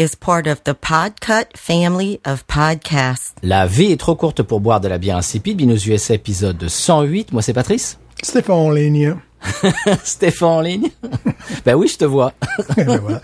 [0.00, 3.34] is part of the Podcut family of podcasts.
[3.42, 5.58] La vie est trop courte pour boire de la bière insipide.
[5.58, 7.34] Binous USA épisode 108.
[7.34, 7.98] Moi c'est Patrice.
[8.22, 9.16] Stéphane en ligne.
[10.02, 10.88] Stéphane en ligne.
[11.66, 12.32] ben oui, je te vois.
[12.78, 13.20] Et ben voilà.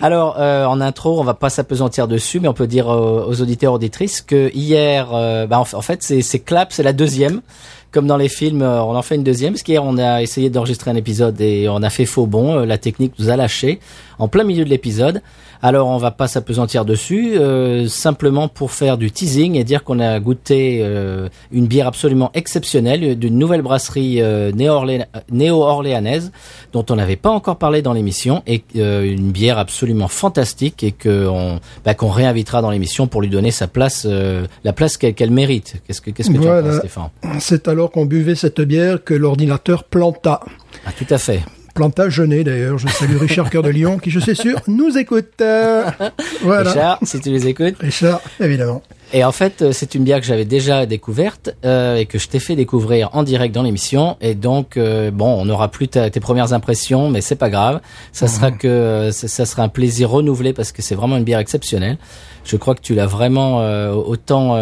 [0.00, 3.40] Alors, euh, en intro, on va pas s'apesantir dessus, mais on peut dire euh, aux
[3.42, 7.42] auditeurs auditrices que hier, euh, bah, en, fait, c'est, Clap, c'est la deuxième.
[7.92, 9.52] Comme dans les films, euh, on en fait une deuxième.
[9.52, 12.60] Parce qu'hier, on a essayé d'enregistrer un épisode et on a fait faux bon.
[12.60, 13.80] Euh, la technique nous a lâché
[14.18, 15.22] en plein milieu de l'épisode.
[15.62, 20.00] Alors, on va pas s'apesantir dessus, euh, simplement pour faire du teasing et dire qu'on
[20.00, 26.32] a goûté euh, une bière absolument exceptionnelle d'une nouvelle brasserie euh, néo-orléan- néo-orléanaise
[26.72, 30.92] dont on n'avait pas encore parlé dans l'émission et euh, une bière absolument fantastique et
[30.92, 34.96] que on, bah, qu'on réinvitera dans l'émission pour lui donner sa place, euh, la place
[34.96, 35.74] qu'elle, mérite.
[35.86, 37.08] Qu'est-ce que, qu'est-ce que tu en penses, Stéphane?
[37.38, 40.40] C'est alors qu'on buvait cette bière que l'ordinateur planta.
[40.86, 41.42] Ah, tout à fait.
[41.74, 42.78] Planta jeûné d'ailleurs.
[42.78, 45.28] Je salue Richard Cœur de Lion qui, je sais sûr, nous écoute.
[45.40, 45.84] Euh,
[46.42, 46.70] Voilà.
[46.70, 47.76] Richard, si tu les écoutes.
[47.80, 48.82] Richard, évidemment.
[49.12, 52.28] Et en fait, euh, c'est une bière que j'avais déjà découverte euh, et que je
[52.28, 54.16] t'ai fait découvrir en direct dans l'émission.
[54.20, 57.80] Et donc, euh, bon, on n'aura plus ta- tes premières impressions, mais c'est pas grave.
[58.12, 61.24] Ça sera que euh, ça, ça sera un plaisir renouvelé parce que c'est vraiment une
[61.24, 61.98] bière exceptionnelle.
[62.44, 64.56] Je crois que tu l'as vraiment euh, autant.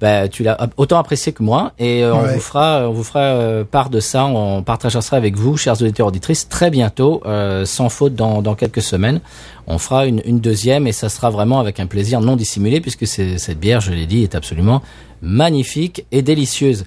[0.00, 3.20] Bah, tu l'as autant apprécié que moi et euh, on vous fera on vous fera
[3.20, 4.24] euh, part de ça.
[4.24, 8.54] On partagera ça avec vous chers auditeurs auditrices très bientôt euh, sans faute dans, dans
[8.54, 9.20] quelques semaines.
[9.66, 13.06] On fera une, une deuxième et ça sera vraiment avec un plaisir non dissimulé puisque
[13.06, 14.82] cette bière je l'ai dit est absolument
[15.22, 16.84] magnifique et délicieuse.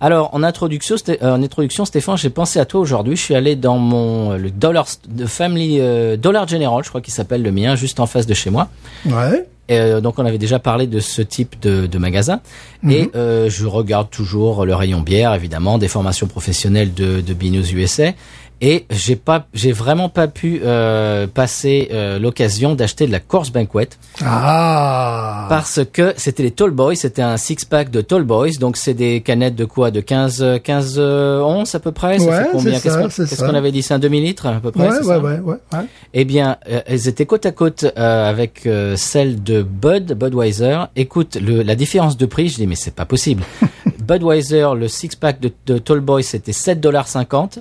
[0.00, 3.16] Alors en introduction euh, en introduction Stéphane j'ai pensé à toi aujourd'hui.
[3.16, 7.14] Je suis allé dans mon le Dollar de Family euh, Dollar General je crois qu'il
[7.14, 8.68] s'appelle le mien juste en face de chez moi.
[9.06, 9.46] Ouais.
[9.68, 12.40] Et, euh, donc on avait déjà parlé de ce type de, de magasin.
[12.88, 17.72] Et euh, je regarde toujours le rayon bière évidemment des formations professionnelles de, de Binous
[17.72, 18.12] USA
[18.60, 23.50] et j'ai pas j'ai vraiment pas pu euh, passer euh, l'occasion d'acheter de la Course
[23.50, 23.88] Banquet
[24.24, 25.46] Ah.
[25.48, 28.52] parce que c'était les Tall Boys c'était un six pack de Tall Boys.
[28.60, 29.90] Donc c'est des canettes de quoi?
[29.90, 32.18] De 15 15 euh, onces à peu près?
[32.18, 32.78] Ça Ouais, fait combien?
[32.78, 33.82] c'est qu'est-ce qu'on avait dit?
[33.82, 35.18] C'est un demi litre à peu près Ouais, ouais, ça?
[35.20, 35.78] ouais, ouais, ouais.
[36.14, 40.78] eh bien, euh, elles étaient côte à côte avec celle de Bud, Budweiser.
[40.96, 43.42] Écoute, le, la différence de prix, je dis mais c'est pas possible.
[44.06, 47.58] Budweiser, le six pack de, de Tall Boy, c'était 7,50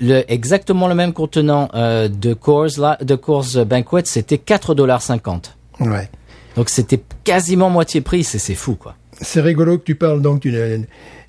[0.00, 6.08] le, exactement le même contenant euh, de Coors, là, de Coors Banquet, c'était 4,50 Ouais.
[6.56, 8.94] Donc c'était quasiment moitié prix, c'est c'est fou quoi.
[9.20, 10.86] C'est rigolo que tu parles donc d'une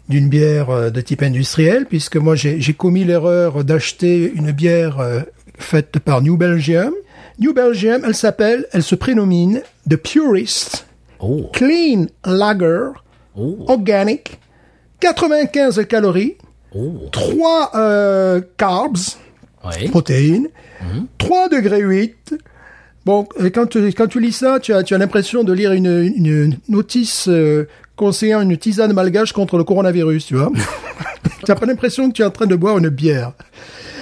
[0.09, 4.99] d'une bière euh, de type industriel, puisque moi j'ai j'ai commis l'erreur d'acheter une bière
[4.99, 5.21] euh,
[5.57, 6.93] faite par New Belgium.
[7.39, 10.85] New Belgium, elle s'appelle, elle se prénomine The Purist.
[11.19, 12.89] Oh, Clean Lager.
[13.35, 14.39] Oh, Organic,
[14.99, 16.35] 95 calories,
[16.75, 18.97] oh, 3 euh, carbs,
[19.63, 19.89] ouais.
[19.89, 20.49] protéines,
[21.17, 22.35] 3 degrés 8.
[23.11, 26.13] Bon, quand tu, quand tu lis ça, tu as, tu as l'impression de lire une,
[26.15, 27.65] une notice euh,
[27.97, 30.49] conseillant une tisane malgache contre le coronavirus, tu vois.
[31.43, 33.33] tu n'as pas l'impression que tu es en train de boire une bière.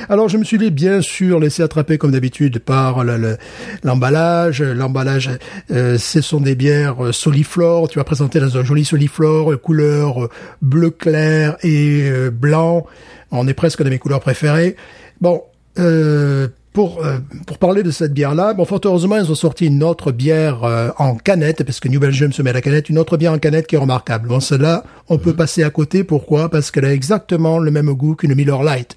[0.10, 3.38] Alors je me suis bien sûr laissé attraper comme d'habitude par le- le-
[3.84, 4.62] l'emballage.
[4.62, 5.32] L'emballage,
[5.72, 7.88] euh, ce sont des bières euh, soliflore.
[7.90, 10.30] Tu vas présenter dans un joli soliflore, euh, couleur euh,
[10.62, 12.86] bleu clair et blanc.
[13.32, 14.76] On est presque dans mes couleurs préférées.
[15.20, 15.42] Bon,
[15.80, 16.48] euh,
[16.80, 20.14] pour euh, pour parler de cette bière-là, bon, fort heureusement, ils ont sorti une autre
[20.14, 23.18] bière euh, en canette, parce que New Belgium se met à la canette, une autre
[23.18, 24.30] bière en canette qui est remarquable.
[24.30, 26.06] Bon, celle-là, on peut passer à côté.
[26.06, 26.48] Pourquoi?
[26.48, 28.96] Parce qu'elle a exactement le même goût qu'une Miller Lite.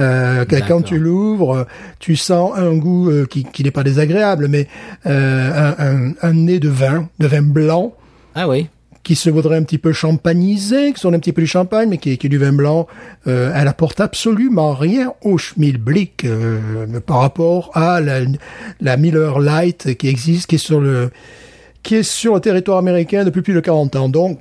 [0.00, 1.68] Euh, quand tu l'ouvres,
[2.00, 4.66] tu sens un goût qui, qui n'est pas désagréable, mais
[5.04, 7.94] un, un, un nez de vin, de vin blanc,
[8.34, 8.66] Ah oui.
[9.02, 11.98] Qui se voudrait un petit peu champagnisé, qui sont un petit peu du champagne, mais
[11.98, 12.86] qui qui est du vin blanc.
[13.26, 18.20] Euh, elle apporte absolument rien au schmilblick euh, par rapport à la,
[18.80, 21.10] la Miller Light qui existe, qui est sur le
[21.82, 24.08] qui est sur le territoire américain depuis plus de 40 ans.
[24.08, 24.38] Donc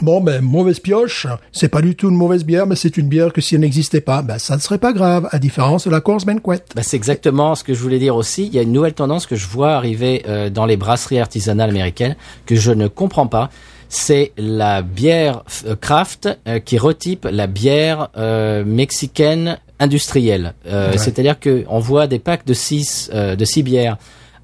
[0.00, 3.32] Bon, ben, mauvaise pioche, c'est pas du tout une mauvaise bière, mais c'est une bière
[3.32, 6.00] que si elle n'existait pas, ben, ça ne serait pas grave, à différence de la
[6.00, 6.62] Coors Banquet.
[6.76, 8.46] Bah, c'est exactement ce que je voulais dire aussi.
[8.46, 11.70] Il y a une nouvelle tendance que je vois arriver euh, dans les brasseries artisanales
[11.70, 12.14] américaines
[12.46, 13.50] que je ne comprends pas.
[13.88, 20.54] C'est la bière euh, craft euh, qui retype la bière euh, mexicaine industrielle.
[20.66, 20.98] Euh, Ouais.
[20.98, 23.96] C'est-à-dire que on voit des packs de 6 de six bières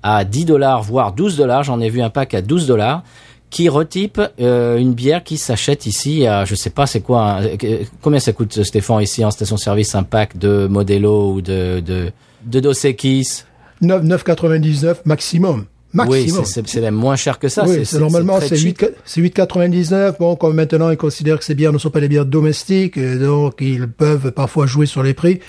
[0.02, 1.62] à 10 dollars voire 12 dollars.
[1.64, 3.02] J'en ai vu un pack à 12 dollars
[3.50, 7.46] qui retype euh, une bière qui s'achète ici à je sais pas c'est quoi hein,
[7.62, 11.80] euh, combien ça coûte Stéphane ici en station service un pack de Modelo ou de
[11.80, 12.10] de
[12.44, 13.44] de Dos Equis?
[13.80, 15.66] 9 9,99 maximum.
[15.94, 16.44] Oui Maximum.
[16.44, 18.80] c'est- c'est même moins cher que ça oui, c'est normalement c'est cheap.
[18.80, 20.18] 8 c'est 8,99.
[20.18, 23.16] Bon, comme maintenant ils considèrent que ces bières ne sont pas des bières domestiques, et
[23.16, 25.40] donc ils peuvent parfois jouer sur les prix.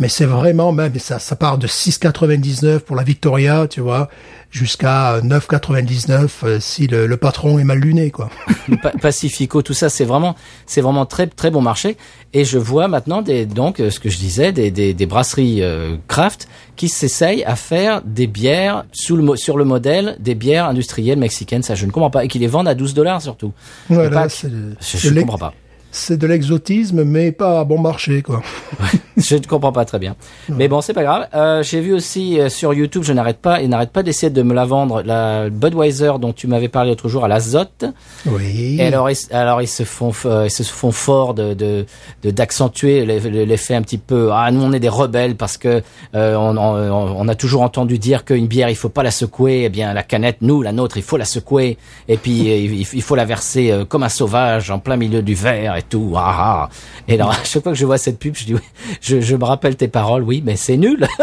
[0.00, 4.08] Mais c'est vraiment même ça, ça part de 6,99 pour la Victoria, tu vois,
[4.52, 8.30] jusqu'à 9,99 euh, si le, le patron est mal luné, quoi.
[8.82, 11.96] Pa- Pacifico, tout ça, c'est vraiment, c'est vraiment très très bon marché.
[12.34, 15.62] Et je vois maintenant des, donc euh, ce que je disais, des, des, des brasseries
[15.62, 20.66] euh, craft qui s'essayent à faire des bières sous le sur le modèle des bières
[20.68, 21.62] industrielles mexicaines.
[21.62, 23.52] Ça, je ne comprends pas, et qui les vendent à 12 dollars surtout.
[23.90, 25.54] Le Voilà, pack, c'est je, ne comprends pas.
[25.92, 28.42] C'est de l'exotisme, mais pas à bon marché, quoi.
[29.16, 30.16] je ne comprends pas très bien.
[30.48, 31.28] Mais bon, c'est pas grave.
[31.34, 34.42] Euh, J'ai vu aussi euh, sur YouTube, je n'arrête pas, il n'arrête pas d'essayer de
[34.42, 37.84] me la vendre, la Budweiser dont tu m'avais parlé l'autre jour à l'Azote.
[38.26, 38.78] Oui.
[38.80, 41.84] Et alors, ils, alors ils se font, euh, ils se font fort de
[42.24, 44.30] d'accentuer l'e- l'effet un petit peu.
[44.32, 45.82] Ah, nous on est des rebelles parce que
[46.14, 49.62] euh, on, on, on a toujours entendu dire qu'une bière il faut pas la secouer.
[49.64, 51.76] Eh bien, la canette, nous, la nôtre, il faut la secouer.
[52.08, 55.76] Et puis il, il faut la verser comme un sauvage en plein milieu du verre
[55.82, 56.14] et tout.
[56.16, 56.68] Ah, ah.
[57.08, 58.60] Et alors à chaque fois que je vois cette pub, je dis, oui,
[59.00, 60.22] je, je me rappelle tes paroles.
[60.22, 61.06] Oui, mais c'est nul.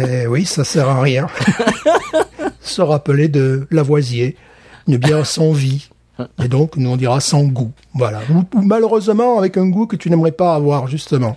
[0.00, 1.26] Eh oui, ça sert à rien.
[2.60, 4.36] Se rappeler de Lavoisier,
[4.86, 5.88] une bière sans vie.
[6.42, 7.72] Et donc, nous on dira sans goût.
[7.94, 8.20] Voilà.
[8.30, 11.36] Ou, ou malheureusement avec un goût que tu n'aimerais pas avoir, justement.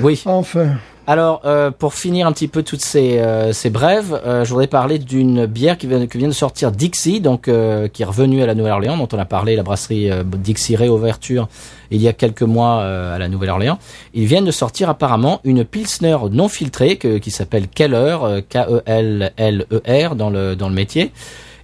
[0.00, 0.20] oui.
[0.26, 0.76] Enfin.
[1.08, 4.66] Alors, euh, pour finir un petit peu toutes ces, euh, ces brèves, euh, je voudrais
[4.66, 8.42] parler d'une bière qui vient, qui vient de sortir Dixie, donc euh, qui est revenue
[8.42, 11.46] à la Nouvelle-Orléans, dont on a parlé, la brasserie euh, Dixie réouverture
[11.92, 13.78] il y a quelques mois euh, à la Nouvelle-Orléans.
[14.14, 20.16] Ils viennent de sortir apparemment une pilsner non filtrée que- qui s'appelle Keller, euh, K-E-L-L-E-R
[20.16, 21.12] dans le dans le métier.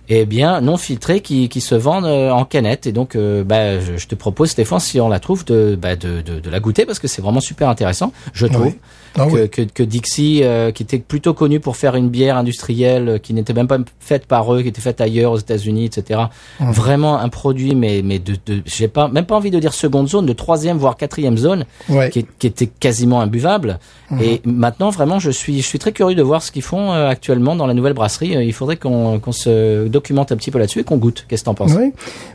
[0.08, 2.86] Eh bien, non filtrée qui, qui se vendent en canette.
[2.86, 5.96] Et donc, euh, bah, je, je te propose, Stéphane, si on la trouve, de, bah,
[5.96, 8.74] de, de, de la goûter parce que c'est vraiment super intéressant, je trouve Oui.
[9.18, 9.48] Ah que, oui.
[9.50, 13.34] que, que Dixie, euh, qui était plutôt connu pour faire une bière industrielle euh, qui
[13.34, 16.20] n'était même pas faite par eux, qui était faite ailleurs aux États-Unis, etc.
[16.60, 20.08] Vraiment un produit, mais mais de, de j'ai pas même pas envie de dire seconde
[20.08, 22.10] zone, de troisième voire quatrième zone, Ouais.
[22.10, 23.78] qui, qui était quasiment imbuvable.
[24.20, 27.08] Et maintenant, vraiment, je suis je suis très curieux de voir ce qu'ils font euh,
[27.08, 28.36] actuellement dans la nouvelle brasserie.
[28.36, 31.24] Euh, Il faudrait qu'on qu'on se documente un petit peu là-dessus et qu'on goûte.
[31.28, 31.72] Qu'est-ce que t'en penses?
[31.74, 31.92] Oui.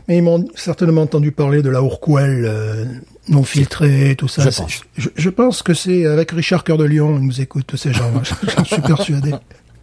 [0.08, 2.84] Mais ils m'ont certainement entendu parler de la Urquell euh,
[3.28, 4.48] non filtrée, tout ça.
[4.48, 4.80] Je pense.
[4.96, 7.92] Je, je pense que c'est avec Richard Cœur de Lion, ils nous écoutent, tous ces
[7.92, 8.10] gens.
[8.56, 9.34] J'en suis persuadé.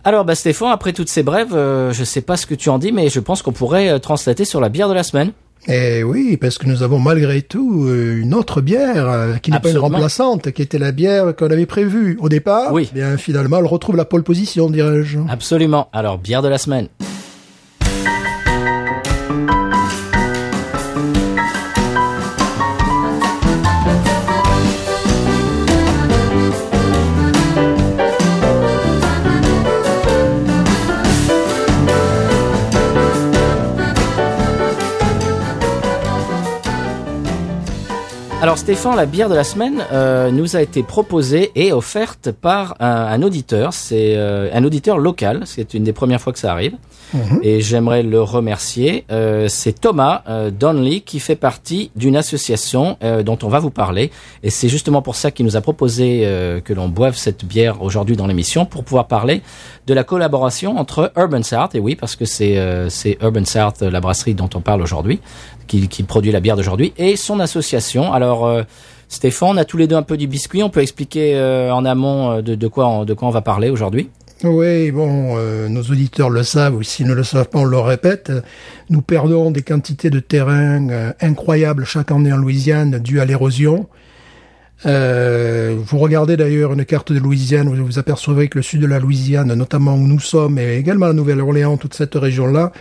[0.04, 2.78] Alors, bah, Stéphane, après toutes ces brèves, euh, je sais pas ce que tu en
[2.78, 5.32] dis, mais je pense qu'on pourrait euh, translater sur la bière de la semaine.
[5.68, 9.60] Et oui, parce que nous avons malgré tout euh, une autre bière euh, qui n'est
[9.60, 12.72] pas une remplaçante, qui était la bière qu'on avait prévue au départ.
[12.72, 12.88] Oui.
[12.92, 15.18] Eh Bien finalement, elle retrouve la pole position, dirais-je.
[15.28, 15.90] Absolument.
[15.92, 16.88] Alors, bière de la semaine.
[38.46, 42.76] Alors Stéphane, la bière de la semaine euh, nous a été proposée et offerte par
[42.80, 43.74] un, un auditeur.
[43.74, 45.42] C'est euh, un auditeur local.
[45.46, 46.78] C'est une des premières fois que ça arrive.
[47.44, 49.06] Et j'aimerais le remercier.
[49.10, 53.70] Euh, c'est Thomas euh, Donnelly qui fait partie d'une association euh, dont on va vous
[53.70, 54.12] parler.
[54.44, 57.82] Et c'est justement pour ça qu'il nous a proposé euh, que l'on boive cette bière
[57.82, 59.42] aujourd'hui dans l'émission pour pouvoir parler
[59.88, 61.74] de la collaboration entre Urban South.
[61.74, 65.22] Et oui, parce que c'est euh, c'est Urban South, la brasserie dont on parle aujourd'hui,
[65.68, 68.14] qui, produit la bière d'aujourd'hui, et son association.
[68.14, 68.64] Alors euh,
[69.10, 70.64] Stéphane, on a tous les deux un peu du biscuit.
[70.64, 74.10] On peut expliquer euh, en amont euh, de, quoi on, va parler aujourd'hui?
[74.44, 75.38] Oui, bon,
[75.70, 78.32] nos auditeurs le savent, ou s'ils ne le savent pas, on le répète.
[78.90, 83.88] Nous perdons des quantités de terrain incroyables chaque année en Louisiane dues à l'érosion.
[84.86, 88.88] Euh, vous regardez d'ailleurs une carte de Louisiane, vous vous apercevrez que le sud de
[88.88, 92.72] la Louisiane, notamment où nous sommes, et également la Nouvelle-Orléans, toute cette région-là,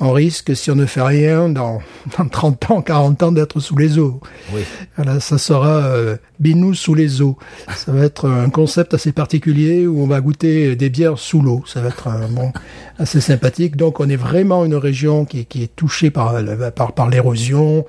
[0.00, 1.78] on risque, si on ne fait rien, dans,
[2.18, 4.20] dans 30 ans, 40 ans, d'être sous les eaux.
[4.52, 4.62] Oui.
[4.96, 7.38] Voilà, ça sera euh, Binou sous les eaux.
[7.76, 11.62] Ça va être un concept assez particulier où on va goûter des bières sous l'eau.
[11.66, 12.52] Ça va être bon,
[12.98, 13.76] assez sympathique.
[13.76, 16.34] Donc on est vraiment une région qui, qui est touchée par,
[16.74, 17.86] par, par l'érosion.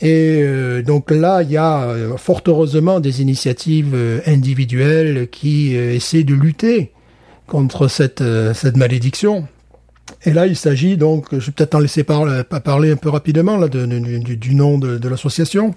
[0.00, 5.74] Et euh, donc là, il y a euh, fort heureusement des initiatives euh, individuelles qui
[5.74, 6.90] essaient de lutter
[7.46, 8.22] contre cette,
[8.54, 9.46] cette malédiction.
[10.24, 12.26] Et là, il s'agit donc, je vais peut-être en laisser par-
[12.64, 15.74] parler un peu rapidement là, de- du, du nom de, de l'association.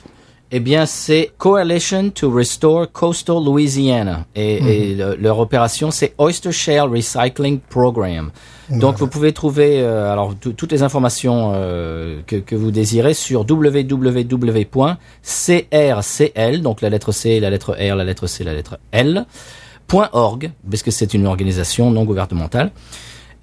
[0.50, 4.26] Eh bien, c'est Coalition to Restore Coastal Louisiana.
[4.34, 8.32] Et, et le- leur opération, c'est Oyster Shale Recycling Program.
[8.70, 13.14] Donc, vous pouvez trouver euh, alors tout- toutes les informations euh, que, que vous désirez
[13.14, 14.28] sur www.crcl,
[16.62, 19.26] donc la lettre C, la lettre R, la lettre C, la lettre L,
[20.12, 22.72] .org, parce que c'est une organisation non gouvernementale.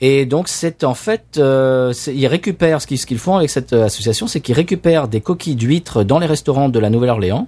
[0.00, 3.72] Et donc c'est en fait, euh, ils récupèrent ce qu'ils ce qu'ils font avec cette
[3.72, 7.46] euh, association, c'est qu'ils récupèrent des coquilles d'huîtres dans les restaurants de la Nouvelle-Orléans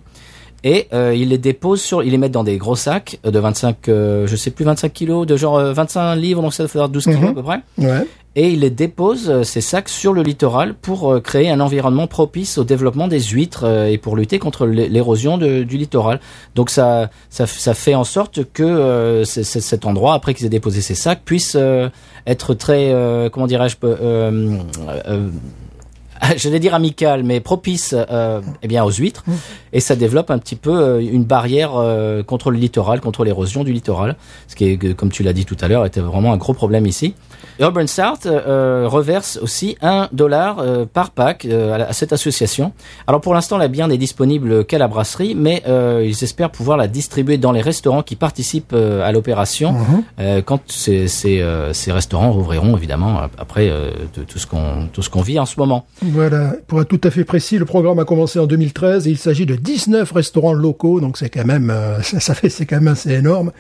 [0.65, 3.89] et euh, ils les déposent sur, ils les mettent dans des gros sacs de 25,
[3.89, 6.89] euh, je sais plus 25 kilos, de genre euh, 25 livres, donc ça doit faire
[6.89, 7.29] 12 kilos Mhm.
[7.29, 7.61] à peu près.
[7.79, 8.07] Ouais.
[8.39, 12.07] Et ils les déposent euh, ces sacs sur le littoral pour euh, créer un environnement
[12.07, 16.21] propice au développement des huîtres euh, et pour lutter contre l'é- l'érosion du littoral.
[16.55, 20.45] Donc ça, ça, ça fait en sorte que euh, c'est- c'est- cet endroit, après qu'ils
[20.45, 21.89] aient déposé ces sacs, puisse euh,
[22.27, 23.77] être très, euh, comment dirais-je,
[26.23, 29.25] euh, j'allais dire amical, mais propice euh, eh bien aux huîtres,
[29.73, 33.65] et ça développe un petit peu euh, une barrière euh, contre le littoral, contre l'érosion
[33.65, 34.17] du littoral,
[34.49, 36.87] ce qui est, comme tu l'as dit tout à l'heure, était vraiment un gros problème
[36.87, 37.15] ici.
[37.61, 42.73] Urban South euh, reverse aussi un dollar euh, par pack euh, à, cette association.
[43.07, 46.77] Alors pour l'instant, la bière n'est disponible qu'à la brasserie, mais euh, ils espèrent pouvoir
[46.77, 50.03] la distribuer dans les restaurants qui participent euh, à l'opération Mhm.
[50.21, 54.47] euh, quand ces, ces, euh, ces restaurants rouvriront, évidemment, ap- après euh, de tout ce
[54.47, 55.87] qu'on tout ce qu'on vit en ce moment.
[56.03, 56.53] Voilà.
[56.67, 59.47] Pour être tout à fait précis, le programme a commencé en 2013 et il s'agit
[59.47, 62.89] de 19 restaurants locaux, donc c'est quand même, euh, ça, ça fait, c'est quand même
[62.89, 63.51] assez énorme.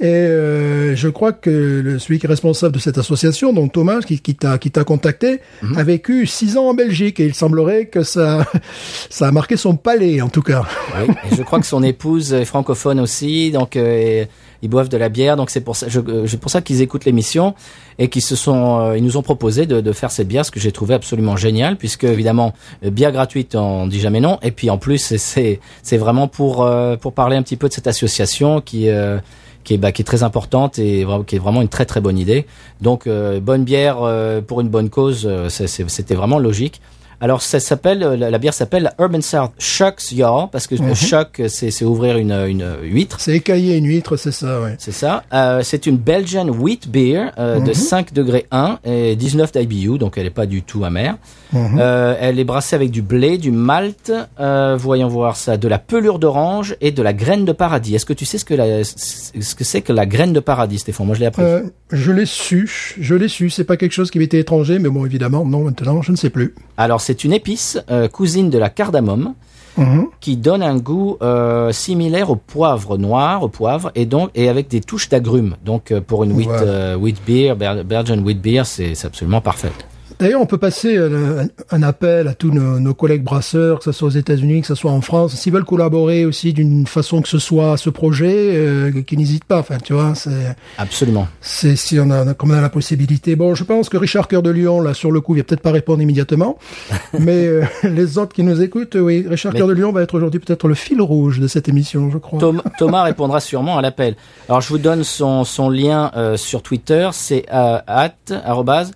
[0.00, 1.50] Et euh, je crois que
[1.84, 3.09] le, celui qui est responsable de cette association,
[3.52, 5.40] donc Thomas, qui, qui t'a qui t'a contacté,
[5.76, 8.46] a vécu six ans en Belgique et il semblerait que ça
[9.10, 10.62] ça a marqué son palais en tout cas.
[10.98, 14.24] Oui, et je crois que son épouse est francophone aussi, donc euh,
[14.62, 16.82] ils boivent de la bière, donc c'est pour ça, je, euh, c'est pour ça qu'ils
[16.82, 17.54] écoutent l'émission
[17.98, 20.50] et qu'ils se sont, euh, ils nous ont proposé de, de faire cette bière, ce
[20.50, 24.50] que j'ai trouvé absolument génial, puisque évidemment euh, bière gratuite, on dit jamais non, et
[24.50, 27.86] puis en plus c'est c'est vraiment pour euh, pour parler un petit peu de cette
[27.86, 29.18] association qui euh,
[29.64, 32.18] qui est, bah, qui est très importante et qui est vraiment une très très bonne
[32.18, 32.46] idée.
[32.80, 36.80] Donc euh, bonne bière euh, pour une bonne cause, euh, c'était vraiment logique.
[37.20, 40.94] Alors ça s'appelle euh, la, la bière s'appelle Urban South Shucks Y'all parce que le
[40.94, 43.18] shuck c'est c'est ouvrir une une huître.
[43.20, 44.76] C'est écaillé une huître, c'est ça, ouais.
[44.78, 45.22] C'est ça.
[45.32, 50.16] Euh, c'est une Belgian wheat beer euh, de 5 degrés 1 et 19 d'IBU, donc
[50.16, 51.16] elle est pas du tout amère.
[51.54, 55.78] Euh, elle est brassée avec du blé, du malt, euh, voyons voir ça, de la
[55.78, 57.94] pelure d'orange et de la graine de paradis.
[57.94, 60.78] Est-ce que tu sais ce que la, ce que c'est que la graine de paradis,
[60.78, 61.06] Stéphane?
[61.06, 61.42] Moi, je l'ai appris.
[61.42, 63.50] Euh, je l'ai su, je l'ai su.
[63.50, 66.30] C'est pas quelque chose qui m'était étranger, mais bon, évidemment, non, maintenant, je ne sais
[66.30, 66.54] plus.
[66.76, 69.34] Alors, c'est une épice euh, cousine de la cardamome.
[69.76, 70.08] Mhm.
[70.20, 74.66] qui donne un goût euh, similaire au poivre noir, au poivre, et donc et avec
[74.66, 75.54] des touches d'agrumes.
[75.64, 76.50] Donc euh, pour une wheat,
[76.98, 79.70] wheat beer, Belgian wheat beer, c'est absolument parfait.
[80.20, 83.92] D'ailleurs, on peut passer un, un appel à tous nos, nos collègues brasseurs, que ce
[83.92, 87.28] soit aux États-Unis, que ce soit en France, s'ils veulent collaborer aussi d'une façon que
[87.28, 89.58] ce soit à ce projet, euh, qu'ils n'hésitent pas.
[89.60, 91.26] Enfin, tu vois, c'est, Absolument.
[91.40, 93.34] c'est si on a, comme on a la possibilité.
[93.34, 95.62] Bon, je pense que Richard Cœur de Lion, là, sur le coup, il va peut-être
[95.62, 96.58] pas répondre immédiatement,
[97.18, 100.38] mais euh, les autres qui nous écoutent, oui, Richard Cœur de Lion va être aujourd'hui
[100.40, 102.38] peut-être le fil rouge de cette émission, je crois.
[102.38, 104.16] Tom- Thomas répondra sûrement à l'appel.
[104.48, 108.12] Alors je vous donne son, son lien euh, sur Twitter, c'est euh, at
[108.44, 108.90] arrobase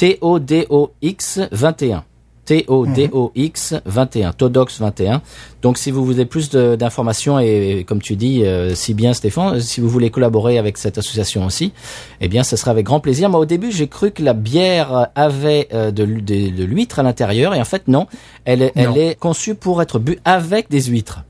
[0.00, 2.02] TODOX21.
[2.46, 5.20] TODOX21, Todox21.
[5.62, 9.60] Donc si vous voulez plus d'informations et, et comme tu dis euh, si bien Stéphane,
[9.60, 11.72] si vous voulez collaborer avec cette association aussi,
[12.20, 13.28] eh bien ce sera avec grand plaisir.
[13.30, 16.98] Moi au début j'ai cru que la bière avait euh, de, l'hu- de, de l'huître
[16.98, 18.06] à l'intérieur et en fait non,
[18.44, 18.92] elle, est- Non.
[18.94, 21.24] elle est conçue pour être bu avec des huîtres.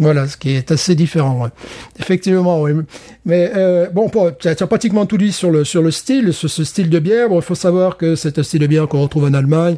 [0.00, 1.42] Voilà, ce qui est assez différent.
[1.42, 1.48] ouais.
[1.98, 2.64] Effectivement.
[3.26, 6.46] Mais euh, bon, tu as, as pratiquement tout dit sur le sur le style, ce,
[6.46, 7.28] ce style de bière.
[7.28, 9.76] Bon, il faut savoir que c'est un style de bière qu'on retrouve en Allemagne,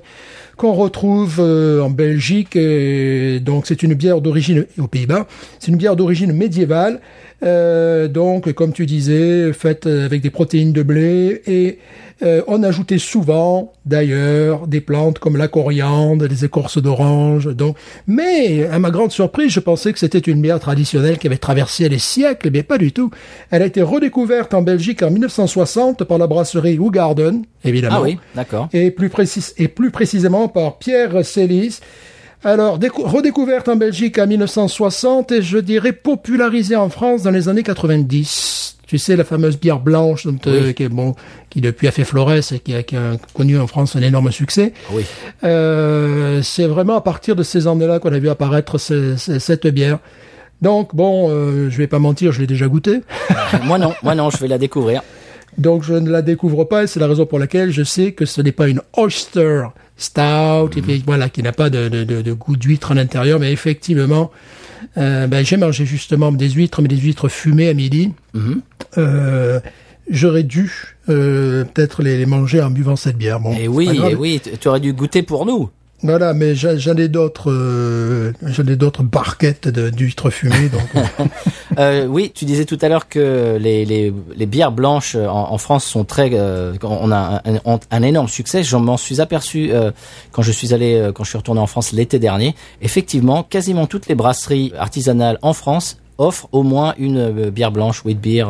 [0.58, 2.54] qu'on retrouve euh, en Belgique.
[2.54, 5.26] Et donc, c'est une bière d'origine aux Pays-Bas.
[5.58, 7.00] C'est une bière d'origine médiévale.
[7.42, 11.78] Euh, donc, comme tu disais, faite avec des protéines de blé et
[12.22, 17.46] euh, on ajoutait souvent, d'ailleurs, des plantes comme la coriandre, des écorces d'orange.
[17.54, 21.38] Donc, mais à ma grande surprise, je pensais que c'était une bière traditionnelle qui avait
[21.38, 23.10] traversé les siècles, mais pas du tout.
[23.50, 27.96] Elle a été redécouverte en Belgique en 1960 par la brasserie Hougarden, évidemment.
[27.98, 28.68] Ah oui, d'accord.
[28.72, 31.80] Et plus, précis, et plus précisément par Pierre Célis.
[32.42, 37.48] Alors, décou- redécouverte en Belgique en 1960 et je dirais popularisée en France dans les
[37.48, 38.78] années 90.
[38.90, 41.14] Tu sais, la fameuse bière blanche dont, euh, qui, est, bon,
[41.49, 44.32] qui depuis a fait florès et qui a, qui a connu en France un énorme
[44.32, 44.73] succès.
[44.90, 45.04] Oui.
[45.44, 49.68] Euh, c'est vraiment à partir de ces années-là qu'on a vu apparaître ce- ce- cette
[49.68, 50.00] bière.
[50.61, 53.02] Donc, bon, euh, je vais pas mentir, je l'ai déjà goûté.
[53.64, 55.02] moi non, moi non, je vais la découvrir.
[55.56, 58.25] Donc je ne la découvre pas et c'est la raison pour laquelle je sais que
[58.25, 59.62] ce n'est pas une oyster
[59.97, 63.38] stout, et puis, voilà, qui n'a pas de, de, de, de goût d'huître à l'intérieur,
[63.38, 64.32] mais effectivement,
[64.96, 68.12] euh, ben, j'ai mangé justement des huîtres, mais des huîtres fumées à midi.
[68.99, 69.60] Euh,
[70.10, 73.38] J'aurais dû euh, peut-être les, les manger en buvant cette bière.
[73.38, 75.70] Bon, Et c'est oui, et oui, tu tu aurais dû goûter pour nous.
[76.02, 80.83] Voilà, mais j'en ai d'autres, euh, j'en ai d'autres barquettes d'huîtres fumées, donc.
[81.78, 85.52] euh, Euh, oui, tu disais tout à l'heure que les, les, les bières blanches en,
[85.52, 88.62] en France sont très, euh, on a un, un- un énorme succès.
[88.62, 89.90] Je m'en suis aperçu euh,
[90.33, 92.54] quand je suis allé, euh, quand je suis retourné en France l'été dernier.
[92.83, 98.04] Effectivement, quasiment toutes les brasseries artisanales en France offrent au moins une euh, bière blanche,
[98.04, 98.47] wheat beer.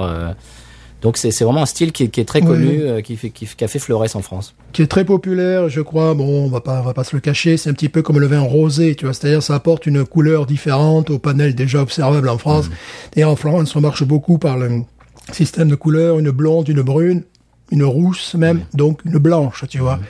[1.02, 3.47] Donc c'est vraiment un style qui, est- qui est très connu, euh, qui, fait, qui,
[3.47, 4.54] qui a fait florès en France.
[4.73, 6.14] qui est très populaire, je crois.
[6.14, 7.57] Bon, on va pas, on va pas se le cacher.
[7.57, 9.14] C'est un petit peu comme le vin rosé, tu vois.
[9.14, 12.71] C'est-à-dire, ça apporte une couleur différente au panel déjà observable en France.
[13.16, 14.83] Et en France, on marche beaucoup par le
[15.33, 17.23] système de couleurs, une blonde, une brune,
[17.71, 20.00] une rousse même, donc une blanche, tu vois.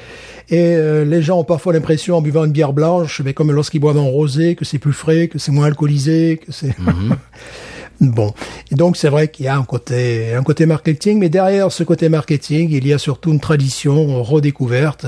[0.48, 3.78] Et euh, les gens ont parfois l'impression, en buvant une bière blanche, mais comme lorsqu'ils
[3.80, 6.74] boivent un rosé, que c'est plus frais, que c'est moins alcoolisé, que c'est...
[8.00, 8.32] Bon,
[8.70, 11.84] et donc c'est vrai qu'il y a un côté, un côté marketing, mais derrière ce
[11.84, 15.04] côté marketing, il y a surtout une tradition redécouverte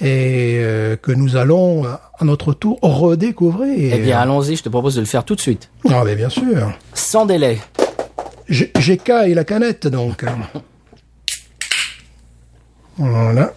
[0.00, 3.92] et euh, que nous allons à notre tour redécouvrir.
[3.94, 5.70] Eh bien, allons-y, je te propose de le faire tout de suite.
[5.90, 6.72] ah mais bien sûr.
[6.94, 7.58] Sans délai.
[8.48, 10.24] J'ai j'ai et la canette donc.
[12.96, 13.54] Voilà.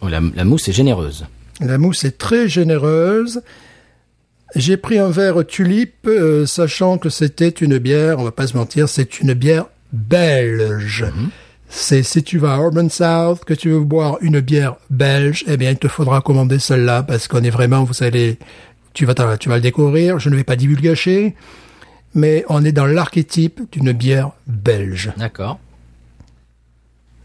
[0.00, 1.26] Oh, la, la mousse est généreuse.
[1.60, 3.42] La mousse est très généreuse.
[4.54, 8.56] J'ai pris un verre tulipe, euh, sachant que c'était une bière, on va pas se
[8.56, 11.04] mentir, c'est une bière belge.
[11.68, 15.58] C'est si tu vas à Urban South, que tu veux boire une bière belge, eh
[15.58, 18.38] bien, il te faudra commander celle-là, parce qu'on est vraiment, vous allez,
[18.94, 21.34] tu vas, tu vas le découvrir, je ne vais pas divulgacher,
[22.14, 25.12] mais on est dans l'archétype d'une bière belge.
[25.18, 25.58] D'accord.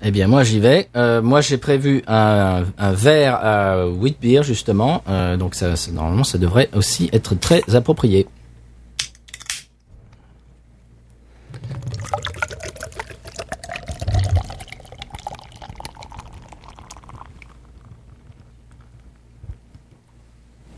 [0.06, 0.90] Eh bien, moi, j'y vais.
[0.98, 5.02] Euh, moi, j'ai prévu un, verre à wheat beer, justement.
[5.08, 8.28] Euh, donc, ça, normalement, ça devrait aussi être très approprié.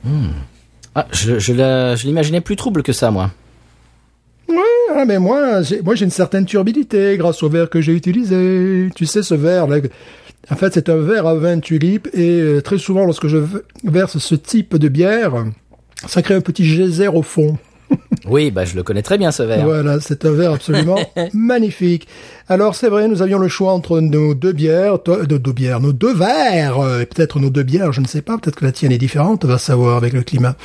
[0.03, 0.27] Hmm.
[0.93, 3.31] Ah, je l'imaginais plus trouble que ça, moi.
[4.97, 8.89] Ah, mais moi, j'ai, moi, j'ai une certaine turbidité grâce au verre que j'ai utilisé.
[8.95, 9.79] Tu sais, ce verre, là,
[10.49, 13.39] en fait, c'est un verre à vin tulipe et euh, très souvent, lorsque je
[13.83, 15.33] verse ce type de bière,
[16.07, 17.57] ça crée un petit geyser au fond.
[18.27, 19.65] Oui, bah, je le connais très bien, ce verre.
[19.65, 20.97] Voilà, c'est un verre absolument
[21.33, 22.07] magnifique.
[22.49, 25.79] Alors, c'est vrai, nous avions le choix entre nos deux bières, toi, de deux bières,
[25.79, 28.65] nos deux verres, euh, et peut-être nos deux bières, je ne sais pas, peut-être que
[28.65, 30.55] la tienne est différente, on va savoir avec le climat.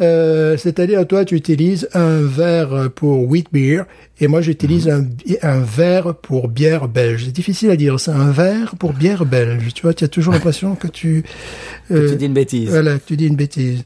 [0.00, 3.84] Euh, c'est-à-dire, toi, tu utilises un verre pour wheat beer,
[4.20, 7.24] et moi, j'utilise un, bi- un verre pour bière belge.
[7.26, 9.72] C'est difficile à dire, c'est un verre pour bière belge.
[9.74, 11.24] Tu vois, tu as toujours l'impression que tu...
[11.92, 12.70] euh, Tu dis une bêtise.
[12.70, 13.84] voilà, que tu dis une bêtise.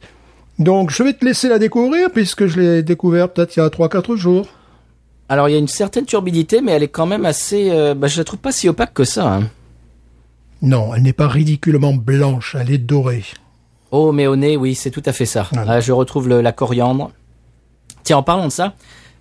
[0.58, 3.68] Donc, je vais te laisser la découvrir, puisque je l'ai découvert peut-être il y a
[3.68, 4.46] 3-4 jours.
[5.30, 7.68] Alors il y a une certaine turbidité, mais elle est quand même assez.
[7.70, 9.34] euh, bah, je la trouve pas si opaque que ça.
[9.34, 9.50] hein.
[10.62, 13.24] Non, elle n'est pas ridiculement blanche, elle est dorée.
[13.90, 15.46] Oh, mais au nez, oui, c'est tout à fait ça.
[15.52, 15.74] Voilà.
[15.74, 17.10] Là, je retrouve le- la coriandre.
[18.04, 18.74] Tiens, en parlant de ça,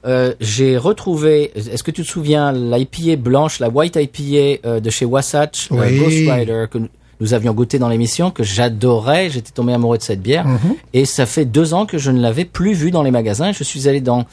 [0.06, 1.52] euh, j'ai retrouvé.
[1.56, 5.76] Est-ce que tu te souviens l'IPA blanche, la white IPA euh, de chez Wasatch, euh,
[5.78, 6.00] Oui.
[6.00, 6.78] Ghost Rider, que
[7.20, 9.30] nous- avions goûté dans l'émission, que j'adorais.
[9.30, 10.46] J'étais tombé amoureux de cette bière.
[10.94, 13.52] Et ça fait deux ans que je ne l'avais plus vue dans les magasins.
[13.52, 14.26] Je suis allé dans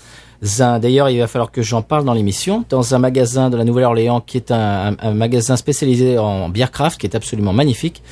[0.60, 0.78] un.
[0.78, 2.64] D'ailleurs, il va falloir que j'en parle dans l'émission.
[2.68, 6.70] Dans un magasin de la Nouvelle-Orléans, qui est un, un- un magasin spécialisé en bière
[6.70, 8.02] craft, qui est absolument magnifique,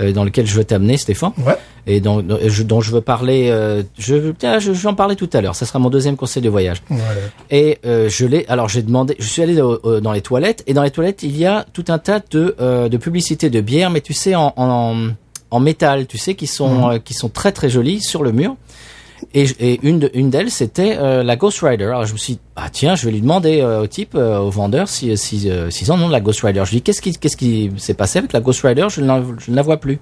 [0.00, 1.56] euh, dans lequel je veux t'amener, Stéphane Ouais.
[1.86, 3.48] et dont, dont je, dont je veux parler.
[3.50, 5.54] euh, je, tiens, je, je vais en parler tout à l'heure.
[5.54, 6.82] Ça sera mon deuxième conseil de voyage.
[6.88, 7.20] Voilà.
[7.50, 8.44] Et euh, je l'ai.
[8.48, 9.16] Alors j'ai demandé.
[9.18, 11.98] Je suis allé dans les toilettes et dans les toilettes il y a tout un
[11.98, 15.08] tas de euh, de publicités de bière, mais tu sais en en,
[15.50, 18.56] en métal, tu sais qui sont euh, qui sont très très jolies sur le mur.
[19.34, 21.84] Et, et une de, une d'elles c'était euh, la Ghost Rider.
[21.84, 24.38] Alors je me suis dit, ah tiens, je vais lui demander euh, au type, euh,
[24.38, 26.62] au vendeur, si si euh, s'ils en ont de la Ghost Rider.
[26.64, 28.86] Je lui dis qu'est-ce qui qu'est-ce qui s'est passé avec la Ghost Rider?
[28.90, 29.98] Je ne la, je ne la vois plus.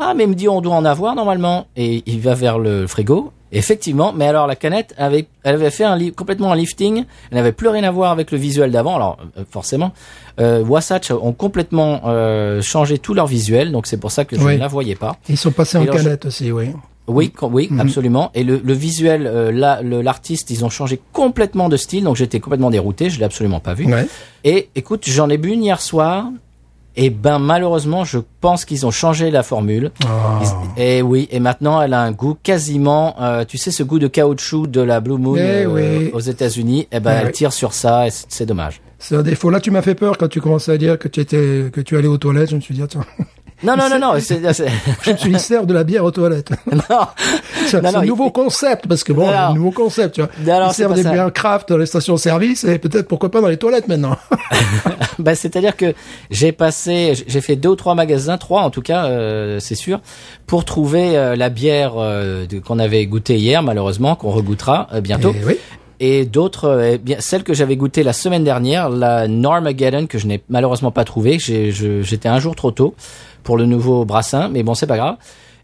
[0.00, 1.66] Ah mais il me dit on doit en avoir normalement.
[1.76, 3.32] Et il va vers le frigo.
[3.50, 7.04] Effectivement, mais alors la canette avait, elle avait fait un li- complètement un lifting.
[7.30, 8.96] Elle n'avait plus rien à voir avec le visuel d'avant.
[8.96, 9.92] Alors euh, forcément,
[10.38, 14.42] euh, Wasatch ont complètement euh, changé tout leur visuel, donc c'est pour ça que je
[14.44, 14.54] Oui.
[14.56, 15.16] ne la voyais pas.
[15.30, 16.72] Ils sont passés Et en alors, je- canette aussi, oui.
[17.08, 18.30] Oui, quand- oui, absolument.
[18.34, 22.16] Et le, le visuel, euh, là, le- l'artiste, ils ont changé complètement de style, donc
[22.16, 23.86] j'étais complètement dérouté, je l'ai absolument pas vu.
[23.92, 24.06] Ouais.
[24.44, 26.26] Et écoute, j'en ai bu une hier soir,
[27.00, 29.92] Et ben malheureusement, je pense qu'ils ont changé la formule.
[30.04, 30.40] Ah.
[30.76, 34.00] Ils- Et oui, et maintenant elle a un goût quasiment, euh, tu sais, ce goût
[34.00, 36.10] de caoutchouc de la Blue Moon Eh euh, oui.
[36.12, 36.88] aux États-Unis.
[36.90, 37.32] Et ben Eh elle oui.
[37.32, 38.80] tire sur ça, et c'est dommage.
[38.98, 39.48] C'est un défaut.
[39.48, 41.96] Là, tu m'as fait peur quand tu commençais à dire que tu étais, que tu
[41.96, 42.50] allais aux toilettes.
[42.50, 43.04] Je me suis dit, attends,
[43.62, 44.20] Non, non, non, non.
[44.20, 44.68] c'est- c'est-
[45.02, 46.50] je me suis dit, servent de la bière aux toilettes.
[46.70, 46.78] non.
[47.66, 50.20] C'est Non, c'est non, un il- nouveau concept, parce que bon, un nouveau concept, tu
[50.22, 50.30] vois.
[50.46, 53.88] Non, pas des bières craft dans les stations-service et peut-être pourquoi pas dans les toilettes
[53.88, 54.16] maintenant.
[55.18, 55.94] Bah, c'est-à-dire que
[56.30, 60.00] j'ai passé, j'ai fait deux ou trois magasins, trois en tout cas, euh, c'est sûr,
[60.46, 65.32] pour trouver euh, la bière euh, qu'on avait goûtée hier, malheureusement, qu'on regoutera euh, bientôt.
[65.32, 65.56] Et oui.
[66.00, 70.18] Et d'autres, euh, eh bien celle que j'avais goûtée la semaine dernière, la Normageddon, que
[70.18, 71.40] je n'ai malheureusement pas trouvée.
[71.40, 72.94] J'ai- je- J'étais un jour trop tôt
[73.48, 75.16] pour le nouveau brassin, mais bon, c'est pas grave.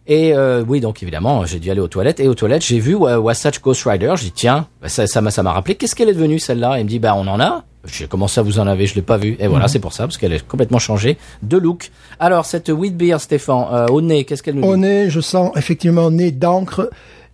[0.07, 2.19] Et euh, oui, donc évidemment, j'ai dû aller aux toilettes.
[2.19, 4.15] Et aux toilettes, j'ai vu Wasatch Ghost Rider.
[4.17, 5.75] J'ai dit tiens, bah, ça m'a ça m'a rappelé.
[5.75, 6.79] Qu'est-ce qu'elle est devenue celle-là?
[6.79, 7.65] Il me dit bah on en a.
[7.87, 9.37] J'ai comment ça vous en avez Je l'ai pas vue.
[9.39, 11.91] Et voilà, c'est pour ça parce qu'elle est complètement changée de look.
[12.19, 14.69] Alors cette wheat beer, Stéphane, euh, au nez, qu'est-ce qu'elle nous dit?
[14.69, 16.89] Au nez, je sens effectivement nez d'encre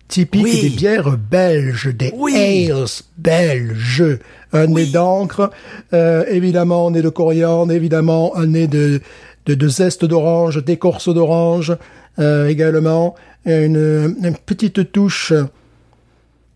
[0.09, 0.61] typique Oui.
[0.63, 2.35] des bières belges, des Oui.
[2.69, 2.85] ales
[3.17, 4.19] belges.
[4.51, 5.49] Un nez d'encre,
[5.93, 8.99] euh, évidemment un nez de coriandre, évidemment un nez de,
[9.45, 11.75] de, de zeste d'orange, d'écorce d'orange
[12.19, 13.15] euh, également.
[13.45, 15.33] Une, une petite touche,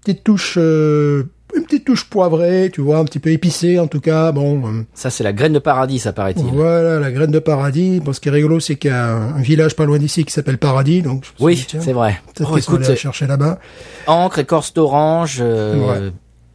[0.04, 1.24] petite touche, euh,
[1.56, 4.32] une petite touche poivrée, tu vois, un petit peu épicée en tout cas.
[4.32, 6.45] Bon, euh, Ça c'est la graine de paradis, ça paraît-il.
[6.45, 8.00] voilà, la graine de paradis.
[8.02, 10.26] Bon, ce qui est rigolo, c'est qu'il y a un, un village pas loin d'ici
[10.26, 12.19] qui s'appelle Paradis, donc je Oui, c'est vrai.
[12.36, 13.60] Peut-être Oh, écoute, aller chercher là-bas.
[14.08, 15.39] encre, écorce d'orange.
[15.41, 16.12] euh,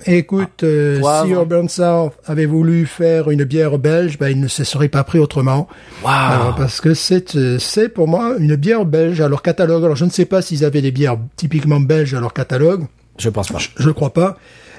[0.06, 1.26] Écoute, euh, poivre.
[1.26, 5.04] si Urban South avait voulu faire une bière belge, ben, il ne se serait pas
[5.04, 5.68] pris autrement.
[6.04, 9.84] Alors, parce que c'est, euh, c'est pour moi une bière belge à leur catalogue.
[9.84, 12.84] Alors, je ne sais pas s'ils avaient des bières typiquement belges à leur catalogue.
[13.18, 13.58] Je pense pas.
[13.76, 14.36] Je ne crois pas.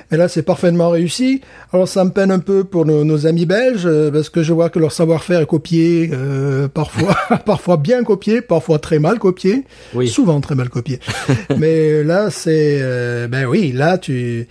[0.10, 1.40] Mais là, c'est parfaitement réussi.
[1.72, 4.52] Alors, ça me peine un peu pour nos, nos amis belges, euh, parce que je
[4.52, 9.64] vois que leur savoir-faire est copié, euh, parfois, parfois bien copié, parfois très mal copié,
[9.94, 10.10] Oui.
[10.10, 11.00] souvent très mal copié.
[11.58, 14.50] Mais là, c'est, euh, ben oui, là, tu,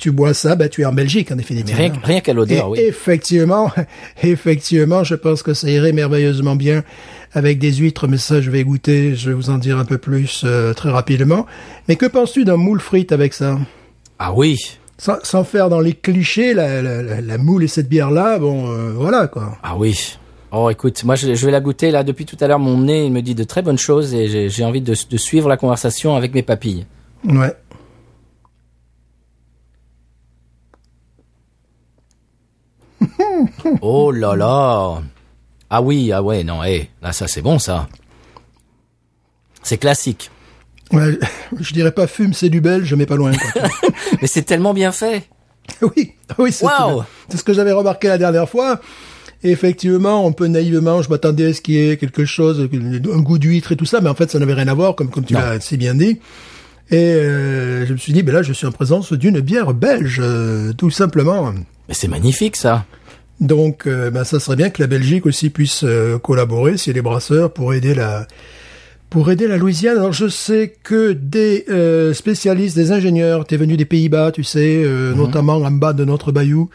[0.00, 1.76] tu bois ça, ben tu es en Belgique, en définitive.
[1.76, 2.80] Rien, rien qu'à l'odeur, oui.
[2.80, 3.70] effectivement,
[4.22, 6.82] effectivement, je pense que ça irait merveilleusement bien
[7.32, 9.98] avec des huîtres, mais ça, je vais goûter, je vais vous en dire un peu
[9.98, 11.46] plus euh, très rapidement.
[11.88, 13.58] Mais que penses-tu d'un moule frite avec ça?
[14.18, 14.56] Ah oui.
[14.98, 18.70] sans, sans faire dans les clichés, la, la, la, la moule et cette bière-là, bon,
[18.70, 19.56] euh, voilà, quoi.
[19.62, 20.16] Ah oui.
[20.52, 22.58] Oh, écoute, moi je, je vais la goûter là depuis tout à l'heure.
[22.58, 25.16] Mon nez il me dit de très bonnes choses et j'ai j'ai envie de, de
[25.16, 26.86] suivre la conversation avec mes papilles.
[27.24, 27.52] Ouais.
[33.82, 35.02] Oh là là.
[35.70, 37.88] Ah oui, ah ouais, non, hé, là ça c'est bon ça.
[39.62, 40.30] C'est classique.
[40.92, 41.18] ouais.
[41.58, 43.62] Je dirais pas fume, c'est du belge, mais pas loin, quoi.
[44.22, 45.28] Mais c'est tellement bien fait.
[45.82, 47.04] oui, oui, c'est Wow.
[47.28, 48.80] c'est ce que j'avais remarqué la dernière fois.
[49.42, 53.20] Et effectivement, un peu naïvement, je m'attendais à ce qu'il y ait quelque chose, un
[53.20, 55.24] goût d'huître et tout ça, mais en fait, ça n'avait rien à voir, comme, comme
[55.24, 56.18] tu l'as si bien dit.
[56.90, 60.18] Et euh, je me suis dit, ben là, je suis en présence d'une bière belge,
[60.22, 61.52] euh, tout simplement.
[61.88, 62.84] Mais c'est magnifique ça.
[63.40, 67.00] Donc, euh, ben, ça serait bien que la Belgique aussi puisse euh, collaborer, si les
[67.02, 68.26] brasseurs, pour aider la
[69.08, 69.96] pour aider la Louisiane.
[69.98, 74.82] Alors, je sais que des euh, spécialistes, des ingénieurs, t'es venu des Pays-Bas, tu sais,
[74.84, 76.70] euh, notamment en bas de notre bayou,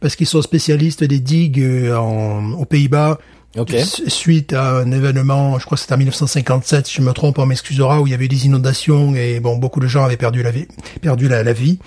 [0.00, 3.18] parce qu'ils sont spécialistes des digues euh, en, aux Pays-Bas.
[3.56, 3.74] Ok.
[3.74, 7.38] S- Suite à un événement, je crois que c'était en 1957, si je me trompe,
[7.38, 10.16] on m'excusera, où il y avait eu des inondations et bon, beaucoup de gens avaient
[10.16, 10.66] perdu la vie,
[11.00, 11.78] perdu la, la vie.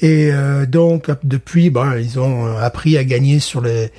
[0.00, 3.90] Et euh, donc depuis, ben, ils ont appris à gagner sur les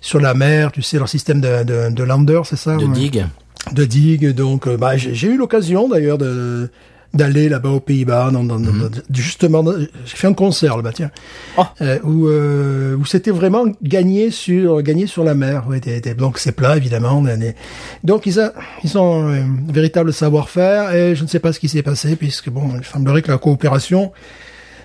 [0.00, 3.26] sur la mer, tu sais, leur système de, de, de lander, c'est ça De digue.
[3.72, 4.30] de digue.
[4.32, 6.70] Donc, euh, bah, j'ai j'ai eu l'occasion d'ailleurs de
[7.12, 9.64] d'aller là-bas aux Pays-Bas, dans, dans, dans- dans- justement,
[10.06, 11.10] j'ai fait un concert là-bas, tiens,
[11.58, 11.64] Oh.
[11.82, 15.66] euh, où euh, où c'était vraiment gagné sur gagné sur la mer.
[15.68, 17.20] Ouais, des- des- donc c'est plat évidemment.
[17.20, 17.56] des-
[18.04, 18.52] donc ils a,
[18.84, 22.48] ils ont un véritable savoir-faire et je ne sais pas ce qui s'est passé puisque
[22.48, 24.12] bon, il semblerait que la coopération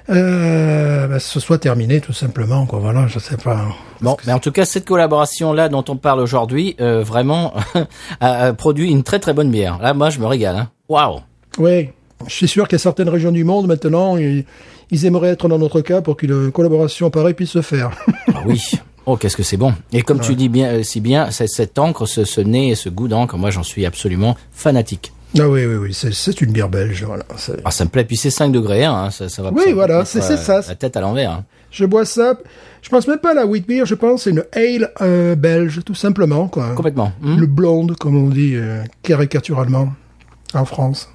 [0.10, 2.66] euh, bah, se soit terminée tout simplement.
[2.66, 3.66] Quoi, voilà, je sais pas.
[4.02, 7.54] Bon, mais en tout cas, cette collaboration-là dont on parle aujourd'hui, euh, vraiment,
[8.20, 9.80] a, produit une très très bonne bière.
[9.82, 10.56] Là, moi, je me régale.
[10.56, 10.70] Hein.
[10.90, 11.22] Waouh
[11.58, 11.90] Oui,
[12.28, 14.46] je suis sûr qu'il y a certaines régions du monde maintenant, ils,
[14.92, 17.92] ils aimeraient être dans notre cas pour qu'une collaboration pareille puisse se faire.
[18.34, 18.62] Ah oui.
[19.08, 19.76] Oh, qu'est-ce que c'est bon.
[19.94, 22.90] Et comme tu dis bien, euh, si bien, cette encre, ce, ce nez et ce
[22.90, 25.14] goût d'encre, moi, j'en suis absolument fanatique.
[25.40, 27.04] Ah oui, oui, oui, c'est- une bière belge.
[27.04, 27.26] Voilà.
[27.66, 28.06] Ah, ça me plaît.
[28.06, 29.52] Puis c'est 5 degrés, hein, ça, ça va.
[29.52, 30.62] Oui, voilà, c'est- c'est ça.
[30.68, 31.32] La tête à l'envers.
[31.32, 31.46] hein.
[31.72, 32.36] Je bois ça.
[32.82, 35.82] Je pense même pas à la wheat beer, je pense c'est une ale euh, belge,
[35.84, 36.48] tout simplement.
[36.48, 36.74] Quoi.
[36.76, 37.12] Complètement.
[37.22, 37.38] Hmm.
[37.38, 39.92] Le blonde, comme on dit euh, caricaturalement
[40.54, 41.10] en France.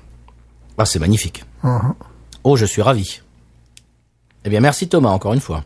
[0.76, 1.44] Ah, c'est magnifique.
[1.62, 1.94] Mhm.
[2.44, 3.20] Oh, je suis ravi.
[4.44, 5.64] Eh bien, merci Thomas, encore une fois.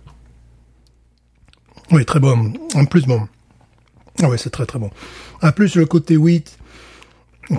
[1.91, 2.53] Oui, très bon.
[2.75, 3.27] En plus, bon.
[4.23, 4.91] Ah ouais, c'est très très bon.
[5.43, 6.57] En plus, le côté wheat,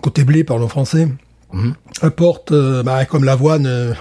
[0.02, 1.08] côté blé, parlons français,
[2.02, 3.94] apporte, euh, bah, comme l'avoine, euh,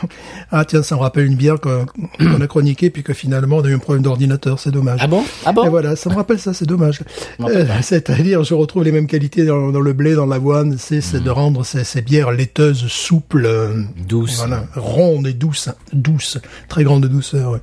[0.50, 3.68] ah tiens, ça me rappelle une bière qu'on a chroniquée, puis que finalement on a
[3.68, 4.98] eu un problème d'ordinateur, c'est dommage.
[5.00, 5.22] Ah bon?
[5.44, 5.64] Ah bon?
[5.64, 7.00] Et voilà, ça me rappelle ça, c'est dommage.
[7.40, 11.20] Euh, C'est-à-dire, je retrouve les mêmes qualités dans, dans le blé, dans l'avoine, c'est c'est
[11.20, 14.38] de rendre ces, ces bières laiteuses, souples, euh, Douce.
[14.38, 17.52] voilà, rondes et douces, douces, très grande douceur.
[17.52, 17.60] Ouais.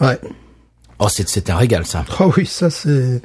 [0.00, 0.18] Ouais.
[0.98, 2.04] Oh, c'est c'est un régal, ça.
[2.18, 3.22] Oh oui, ça c'est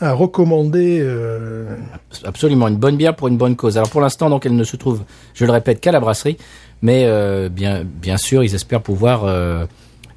[0.00, 0.98] à recommander.
[1.02, 1.76] euh,
[2.24, 3.76] Absolument, une bonne bière pour une bonne cause.
[3.76, 5.02] Alors pour l'instant, donc, elle ne se trouve,
[5.34, 6.36] je le répète, qu'à la brasserie,
[6.82, 9.66] mais euh, bien, bien sûr, ils espèrent pouvoir euh,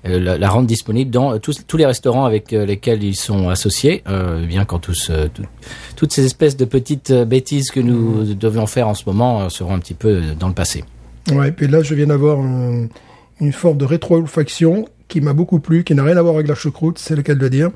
[0.05, 4.45] la, la rendre disponible dans tous, tous les restaurants avec lesquels ils sont associés, euh,
[4.45, 5.43] bien quand tous, tout-
[5.95, 9.79] toutes ces espèces de petites bêtises que nous devions faire en ce moment seront un
[9.79, 10.83] petit peu dans le passé.
[11.31, 12.87] Ouais, puis là, je viens d'avoir un-
[13.39, 16.55] une forme de rétro-olfaction qui m'a beaucoup plu, qui n'a rien à voir avec la
[16.55, 17.69] choucroute, c'est le cas de le dire,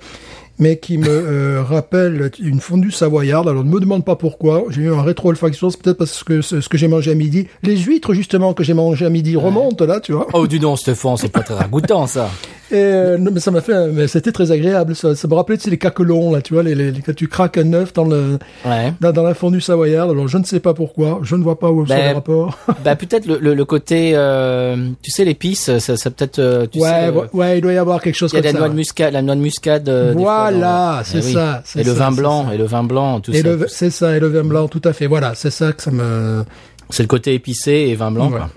[0.59, 3.47] mais qui me euh, rappelle une fondue savoyarde.
[3.49, 4.63] Alors, ne me demande pas pourquoi.
[4.69, 7.47] J'ai eu un rétro-olfaction, c'est peut-être parce que ce, ce que j'ai mangé à midi.
[7.63, 10.27] Les huîtres, justement, que j'ai mangé à midi remontent, là, tu vois.
[10.33, 12.29] Oh, du non, Stéphane, c'est pas très ragoûtant, ça.
[12.69, 14.93] Et euh, non, mais ça m'a fait, mais c'était très agréable.
[14.93, 17.15] Ça, ça me rappelait, tu sais, les caquelons, là, tu vois, les, les, les- quand
[17.15, 18.91] tu craques un œuf dans le, Ouais.
[18.99, 20.11] dans, dans la fondue savoyarde.
[20.11, 21.19] Alors, je ne sais pas pourquoi.
[21.23, 22.57] Je ne vois pas où sont Ben, les rapports.
[22.83, 26.79] bah peut-être le, le, le côté, euh, tu sais, l'épice, ça, ça peut-être, euh, tu
[26.79, 28.53] ouais, sais, euh, ouais, il doit y avoir quelque chose Il y a comme de
[28.53, 28.59] la ça.
[28.59, 28.77] noix de ouais.
[28.79, 29.87] muscade, la noix de muscade.
[29.87, 30.13] euh,
[30.51, 31.33] Voilà, c'est oui.
[31.33, 33.39] ça, Et le vin blanc, et le vin blanc, tout ça.
[33.67, 35.07] c'est ça, et le vin blanc, tout à fait.
[35.07, 36.43] Voilà, c'est ça que ça me.
[36.89, 38.49] C'est le côté épicé et vin blanc, quoi.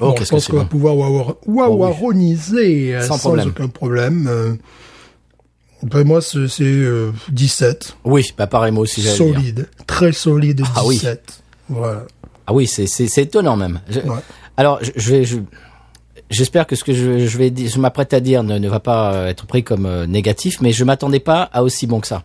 [0.00, 4.28] Oh, Bon, je pense qu'on va pouvoir wawar- wawaroniser euh, Sans aucun problème.
[4.30, 4.54] Euh,
[5.82, 7.96] ben, moi, c'est c'est, euh, 17.
[8.04, 9.16] Oui, bah pareil, moi aussi, le dire.
[9.16, 9.68] Solide.
[9.86, 10.94] Très solide, Ah oui.
[10.96, 11.42] 17.
[11.68, 12.04] Voilà.
[12.46, 12.86] Ah oui, c'est,
[13.18, 13.80] étonnant même.
[13.88, 14.18] Je- Ouais.
[14.56, 15.38] Alors, je, je vais, je-
[16.30, 19.12] j'espère que ce que je, je vais je m'apprête à dire ne, ne va pas
[19.14, 22.22] euh, être pris comme euh, négatif, mais je m'attendais pas à aussi bon que ça.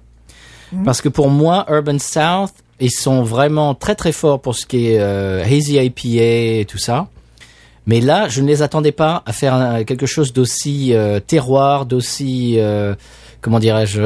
[0.72, 0.84] Mhm.
[0.84, 4.88] Parce que pour moi, Urban South, ils sont vraiment très très forts pour ce qui
[4.88, 6.10] est euh, hazy IPA
[6.62, 7.08] et tout ça.
[7.86, 11.86] Mais là, je ne les attendais pas à faire un- quelque chose d'aussi euh, terroir,
[11.86, 12.96] d'aussi euh,
[13.42, 14.02] comment dirais-je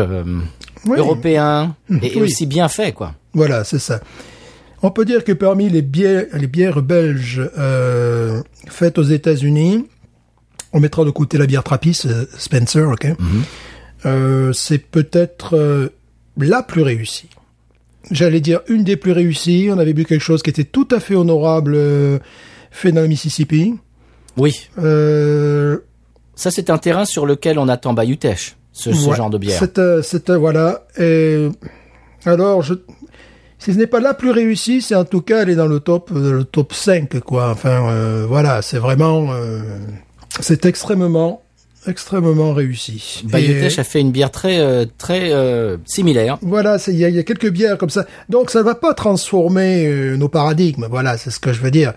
[0.85, 0.97] Oui.
[0.97, 2.21] européen et, et Oui.
[2.23, 3.13] aussi bien fait quoi.
[3.33, 3.99] Voilà, c'est ça.
[4.83, 9.87] On peut dire que parmi les bières, les bières belges euh, faites aux États-Unis,
[10.73, 13.07] on mettra de côté la bière Trappist, euh, Spencer, ok.
[14.05, 15.91] Euh, c'est peut-être
[16.37, 17.29] la plus réussie.
[18.11, 19.69] J'allais dire une des plus réussies.
[19.71, 21.77] On avait bu quelque chose qui était tout à fait honorable,
[22.69, 23.75] fait dans le Mississippi.
[24.37, 24.69] Oui,
[26.35, 29.59] ça c'est un terrain sur lequel on attend Bayutech, ce, ce ouais, genre de bière.
[29.59, 30.85] C'est, c'est, voilà.
[30.99, 31.49] Et
[32.25, 32.75] alors, je,
[33.59, 35.79] si ce n'est pas la plus réussie, c'est en tout cas elle est dans le
[35.79, 37.49] top, euh, le top 5, quoi.
[37.51, 39.59] Enfin, euh, voilà, c'est vraiment, euh,
[40.39, 41.41] c'est extrêmement,
[41.87, 43.23] extrêmement réussi.
[43.25, 46.37] Bayutech Et- a fait une bière très euh, très euh, similaire.
[46.41, 48.05] Voilà, il y, y a quelques bières comme ça.
[48.29, 50.87] Donc ça ne va pas transformer euh, nos paradigmes.
[50.89, 51.93] Voilà, c'est ce que je veux dire.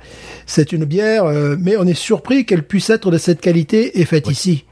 [0.46, 4.04] C'est une bière, euh, mais on est surpris qu'elle puisse être de cette qualité et
[4.04, 4.64] faite ici.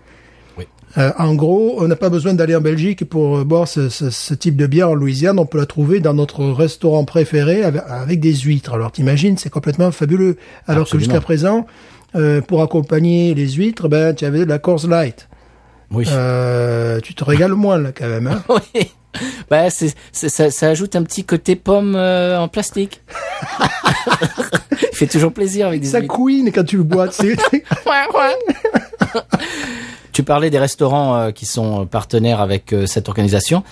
[0.97, 4.09] Euh, en gros, on n'a pas besoin d'aller en Belgique pour euh, boire ce, ce-
[4.11, 5.39] ce type de bière en Louisiane.
[5.39, 8.73] On peut la trouver dans notre restaurant préféré avec, avec des huîtres.
[8.75, 10.37] Alors t'imagines, c'est complètement fabuleux.
[10.67, 11.07] Alors Absolument.
[11.07, 11.67] que jusqu'à présent,
[12.17, 15.29] euh, pour accompagner les huîtres, ben tu avais de la Coors Light.
[15.91, 16.07] Oui.
[16.11, 18.27] Euh, tu te régales moins là quand même.
[18.27, 18.91] Hein Oui.
[19.51, 23.03] Bah, c'est, ça, ça ajoute un petit côté pomme euh, en plastique.
[24.93, 27.09] Il fait toujours plaisir avec des Ça couine quand tu le bois.
[27.09, 27.37] tu sais.
[30.19, 33.63] Tu parlais des restaurants euh, qui sont partenaires avec euh, cette organisation.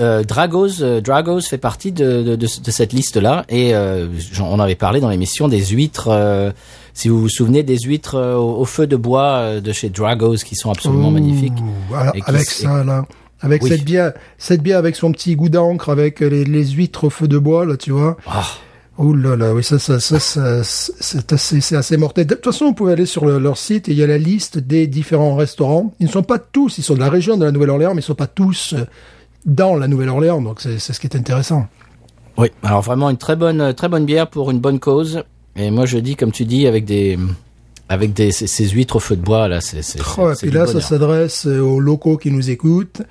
[0.00, 4.06] Euh, Dragos, euh, Dragos fait partie de, de, de, de cette liste-là et euh,
[4.40, 6.08] on avait parlé dans l'émission des huîtres.
[6.08, 6.50] euh,
[6.94, 9.90] si vous vous souvenez des huîtres euh, au, au feu de bois euh, de chez
[9.90, 11.52] Dragos qui sont absolument magnifiques.
[11.60, 13.04] Ouh, qui avec ça là,
[13.42, 13.68] avec Oui.
[13.68, 17.28] cette bière, cette bière avec son petit goût d'encre, avec les, les huîtres au feu
[17.28, 18.16] de bois là, tu vois.
[18.26, 18.46] Ah,
[19.04, 22.24] Oh là là, oui ça ça ça, ça c'est assez c'est assez mortel.
[22.26, 24.18] De toute façon, vous pouvez aller sur le- leur site et il y a la
[24.18, 25.92] liste des différents restaurants.
[25.98, 28.04] Ils ne sont pas tous, ils sont de la région de la Nouvelle-Orléans, mais ils
[28.04, 28.84] sont pas tous euh,
[29.44, 30.40] dans la Nouvelle-Orléans.
[30.40, 31.66] Donc c'est ce qui est intéressant.
[32.38, 32.48] oui.
[32.62, 35.24] Alors vraiment une très bonne, très bonne bière pour une bonne cause.
[35.56, 37.18] Et moi je dis, comme tu dis, avec des,
[37.88, 39.80] avec des ces, ces huîtres au feu de bois là, c'est,
[40.16, 43.02] Oh, et puis là, ça s'adresse aux locaux qui nous écoutent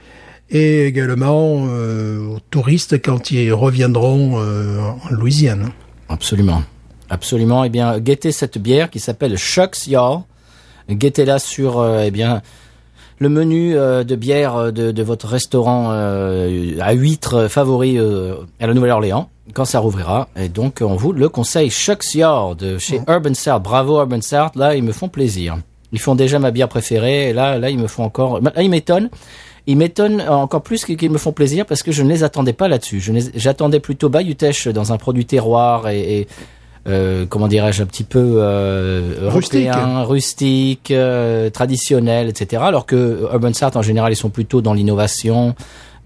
[0.51, 5.69] et également euh, aux touristes quand ils reviendront euh, en Louisiane.
[6.09, 6.63] Absolument.
[7.09, 7.63] Absolument.
[7.63, 10.19] Eh bien, guettez cette bière qui s'appelle Shucks Y'all.
[10.89, 12.41] Guettez-la sur, euh, eh bien,
[13.19, 19.63] le menu de bière de, de votre restaurant à huîtres favori à la Nouvelle-Orléans quand
[19.63, 20.27] ça rouvrira.
[20.35, 23.61] Et donc, on vous le conseille Shucks Y'all de chez Urban South.
[23.61, 24.55] Bravo Urban South.
[24.55, 25.57] Là, ils me font plaisir.
[25.91, 27.29] Ils font déjà ma bière préférée.
[27.29, 28.41] Et là, là, ils me font encore.
[28.41, 29.11] Là, ils m'étonnent.
[29.67, 32.67] Ils m'étonnent encore plus qu'ils me font plaisir parce que je ne les attendais pas
[32.67, 33.01] là-dessus.
[33.35, 36.27] J'attendais plutôt Bayutech dans un produit terroir et, et,
[36.87, 39.67] euh, comment dirais-je un petit peu euh, Rustique.
[39.67, 42.63] européen, rustique, euh, traditionnel, etc.
[42.65, 45.53] Alors que Urban Sart en général ils sont plutôt dans l'innovation,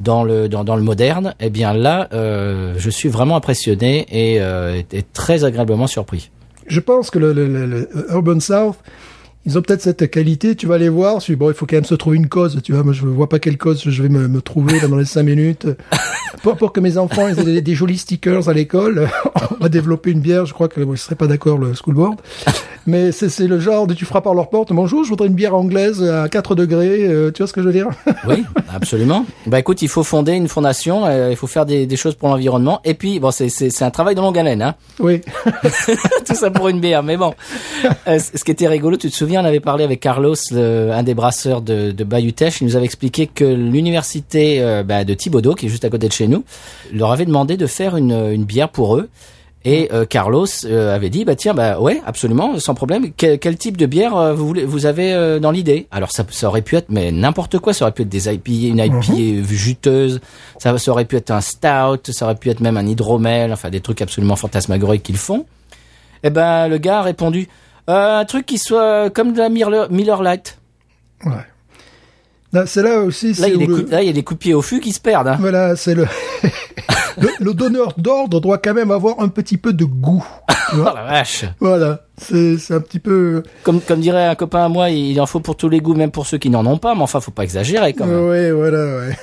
[0.01, 1.33] dans le dans, dans le moderne.
[1.39, 4.35] Eh bien là, je suis vraiment impressionné et,
[4.91, 6.29] et très agréablement surpris.
[6.67, 8.75] Je pense que le- le Urban South,
[9.45, 10.55] ils ont peut-être cette qualité.
[10.55, 11.21] Tu vas les voir.
[11.21, 12.60] tu bon, il faut quand même se trouver une cause.
[12.63, 14.97] Tu vois, moi, je vois pas quelle cause je vais me, me trouver là, dans
[14.97, 15.67] les cinq minutes.
[16.43, 19.10] Pour, pour que mes enfants ils aient des, des jolis stickers à l'école,
[19.51, 20.45] on va développer une bière.
[20.45, 22.19] Je crois que bon, je serais pas d'accord le school board.
[22.88, 24.71] Mais c'est le genre de tu frappes à leur porte.
[24.71, 27.04] Bonjour, je voudrais une bière anglaise à 4 degrés.
[27.08, 27.88] euh, tu vois ce que je veux dire?
[28.28, 28.43] Oui,
[28.74, 29.26] absolument.
[29.48, 32.30] Bah écoute, il faut fonder une fondation, euh, il faut faire des, des choses pour
[32.30, 32.82] l'environnement.
[32.86, 34.76] Et puis, bon, c'est un travail de longue haleine, hein.
[35.00, 35.21] Oui.
[36.26, 37.34] Tout ça pour une bière, mais bon.
[38.08, 41.04] Euh, ce qui était rigolo, tu te souviens, on avait parlé avec Carlos, le- un
[41.04, 45.56] des brasseurs de, de Bayutech, il nous avait expliqué que l'université euh, bah, de Thibaudot,
[45.56, 46.43] qui est juste à côté de chez nous,
[46.93, 49.10] leur avait demandé de faire une, une bière pour eux.
[49.67, 53.12] Et euh, Carlos euh, avait dit bah tiens bah ouais absolument sans problème.
[53.17, 55.88] Quel, quel type de bière euh, vous voulez vous avez euh, dans l'idée?
[55.89, 57.73] Alors ça, ça aurait pu être mais n'importe quoi.
[57.73, 60.21] Ça aurait pu être des IPA une IPA juteuse.
[60.60, 62.12] Ça, ça aurait pu être un stout.
[62.12, 63.51] Ça aurait pu être même un hydromel.
[63.51, 65.45] Enfin des trucs absolument fantasmagoriques qu'ils font.
[66.23, 67.47] Eh ben, le gars a répondu
[67.89, 70.60] euh, un truc qui soit comme de la Miller, Miller Lite.
[71.25, 71.34] Ouais.
[72.55, 73.33] Là, C'est là aussi.
[73.33, 74.53] Là, il y a des le- coups, là, il y a des coups de pied
[74.53, 75.27] au fût qui se perdent.
[75.27, 75.37] Hein.
[75.39, 76.05] Voilà, c'est le...
[77.19, 80.25] le le donneur d'ordre doit quand même avoir un petit peu de goût.
[80.49, 81.45] tu Oh la vache.
[81.59, 83.43] voilà, c'est un petit peu.
[83.63, 86.11] Comme, comme dirait un copain à moi, il en faut pour tous les goûts, même
[86.11, 86.95] pour ceux qui n'en ont pas.
[86.95, 88.27] Mais enfin, faut pas exagérer quand même.
[88.27, 89.15] Ouais, voilà, ouais.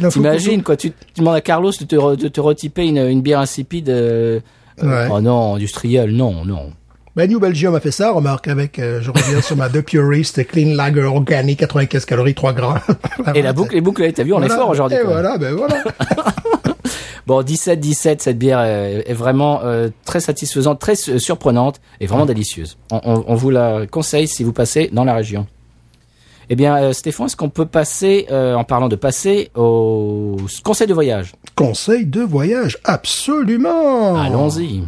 [0.10, 3.20] T'imagines quoi tu, tu demandes à Carlos de te, re- de te retyper une, une
[3.22, 3.88] bière insipide.
[3.90, 4.40] euh,
[4.82, 5.06] Ouais.
[5.12, 6.72] Oh non, industrielle, non, non.
[7.14, 10.46] Ben, New Belgium a fait ça, remarque, avec, euh, je reviens sur ma The Purist
[10.46, 12.80] Clean Lager Organic, 95 calories, 3 grammes.
[13.34, 14.96] Et la boucle, les boucles, t'as vu, on est fort aujourd'hui.
[14.98, 15.82] Et voilà, ben voilà.
[17.24, 22.26] Bon, 17-17, cette bière est, est vraiment euh, très satisfaisante, très su- surprenante et vraiment
[22.26, 22.76] délicieuse.
[22.90, 25.46] On, on- on vous la conseille si vous passez dans la région.
[26.50, 30.88] Eh bien, euh, Stéphane, est-ce qu'on peut passer, euh, en parlant de passer, au conseil
[30.88, 31.32] de voyage?
[31.54, 34.20] Conseil de voyage, absolument.
[34.20, 34.82] Allons-y.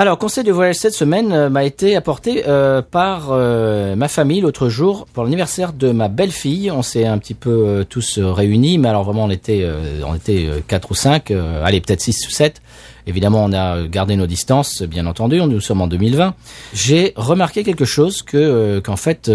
[0.00, 4.40] Alors, conseil de voyage cette semaine euh, m'a été apporté euh, par euh, ma famille
[4.40, 6.70] l'autre jour pour l'anniversaire de ma belle-fille.
[6.70, 9.68] On s'est un petit peu euh, tous euh, réunis, mais alors vraiment on était
[10.06, 12.62] on était quatre ou cinq, allez peut-être six ou sept.
[13.06, 15.38] Évidemment, on a gardé nos distances, bien entendu.
[15.38, 16.34] Nous sommes en 2020.
[16.72, 19.30] J'ai remarqué quelque chose que qu'en fait,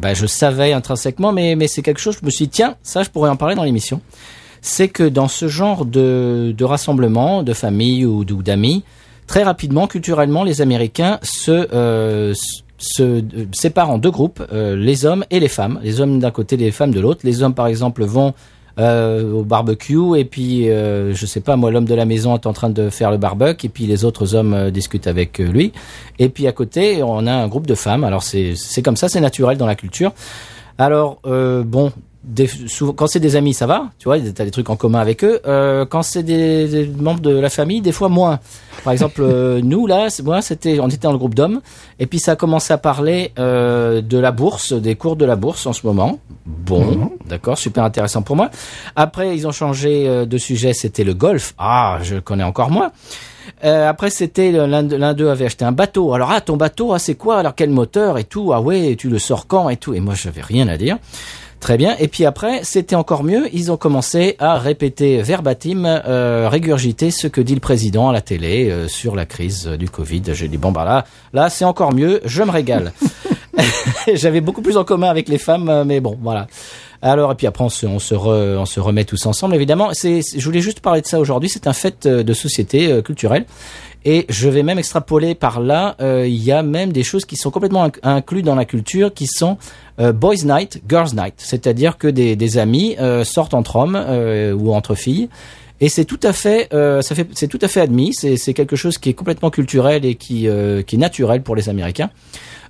[0.00, 2.18] bah, je savais intrinsèquement, mais mais c'est quelque chose.
[2.20, 4.00] Je me suis dit tiens, ça je pourrais en parler dans l'émission.
[4.60, 8.84] C'est que dans ce genre de de rassemblement, de famille ou d'amis,
[9.26, 12.34] très rapidement, culturellement, les Américains se, euh,
[12.78, 15.80] se euh, séparent en deux groupes, euh, les hommes et les femmes.
[15.82, 17.20] Les hommes d'un côté, les femmes de l'autre.
[17.24, 18.34] Les hommes, par exemple, vont
[18.78, 22.52] au barbecue et puis, euh, je sais pas, moi, l'homme de la maison est en
[22.52, 25.72] train de faire le barbecue et puis les autres hommes discutent avec lui.
[26.18, 28.04] Et puis à côté, on a un groupe de femmes.
[28.04, 30.12] Alors c'est c'est comme ça, c'est naturel dans la culture.
[30.76, 31.90] Alors bon,
[32.26, 34.98] des, souvent, quand c'est des amis, ça va, tu vois, t'as des trucs en commun
[34.98, 35.40] avec eux.
[35.46, 38.40] Euh, quand c'est des, des membres de la famille, des fois moins.
[38.84, 41.60] Par exemple, euh, nous là, moi, c'était, on était dans le groupe d'hommes,
[42.00, 45.36] et puis ça a commencé à parler euh, de la bourse, des cours de la
[45.36, 46.18] bourse en ce moment.
[46.44, 48.50] Bon, d'accord, super intéressant pour moi.
[48.96, 51.54] Après, ils ont changé euh, de sujet, c'était le golf.
[51.58, 52.90] Ah, je connais encore moins.
[53.64, 56.12] Euh, après, c'était de- l'un d'eux avait acheté un bateau.
[56.12, 57.38] Alors, ah, ton bateau, ah, c'est quoi?
[57.38, 58.52] Alors, quel moteur et tout?
[58.52, 59.94] Ah ouais, tu le sors quand et tout.
[59.94, 60.98] Et moi, j'avais rien à dire.
[61.66, 61.96] Très bien.
[61.98, 63.48] Et puis après, c'était encore mieux.
[63.52, 68.20] Ils ont commencé à répéter verbatim, euh, régurgiter ce que dit le président à la
[68.20, 70.22] télé euh, sur la crise euh, du Covid.
[70.28, 72.20] J'ai dit bon bah là, là c'est encore mieux.
[72.24, 72.92] Je me régale.
[74.14, 76.46] J'avais beaucoup plus en commun avec les femmes, euh, mais bon, voilà.
[77.02, 79.90] Alors et puis après on se on se, re- on se remet tous ensemble évidemment.
[79.92, 81.48] C'est je voulais juste parler de ça aujourd'hui.
[81.50, 83.44] C'est un fait euh, de société euh, culturelle.
[84.04, 87.50] Et je vais même extrapoler par là, il y a même des choses qui sont
[87.50, 89.58] complètement inc- incluses dans la culture, qui sont
[89.98, 93.96] boys night, girls night, c'est-à-dire que des, des amis sortent entre hommes
[94.60, 95.28] ou entre filles,
[95.80, 98.14] et c'est tout à fait, euh, fait, c'est tout à fait admis.
[98.14, 101.68] C'est quelque chose qui est complètement culturel et qui, euh, qui est naturel pour les
[101.68, 102.10] Américains.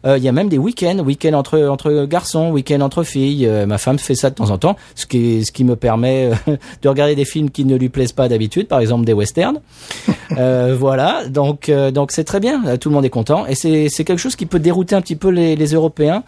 [0.05, 3.47] Euh, Il y a même des week-ends, week-ends entre entre garçons, week-ends entre filles.
[3.47, 6.31] Euh, ma femme fait ça de temps en temps, ce qui ce qui me permet
[6.49, 9.61] euh, de regarder des films qui ne lui plaisent pas d'habitude, par exemple des westerns.
[10.39, 12.77] Euh, voilà, donc euh, donc c'est très bien.
[12.79, 15.15] Tout le monde est content et c'est c'est quelque chose qui peut dérouter un petit
[15.15, 16.25] peu les, les Européens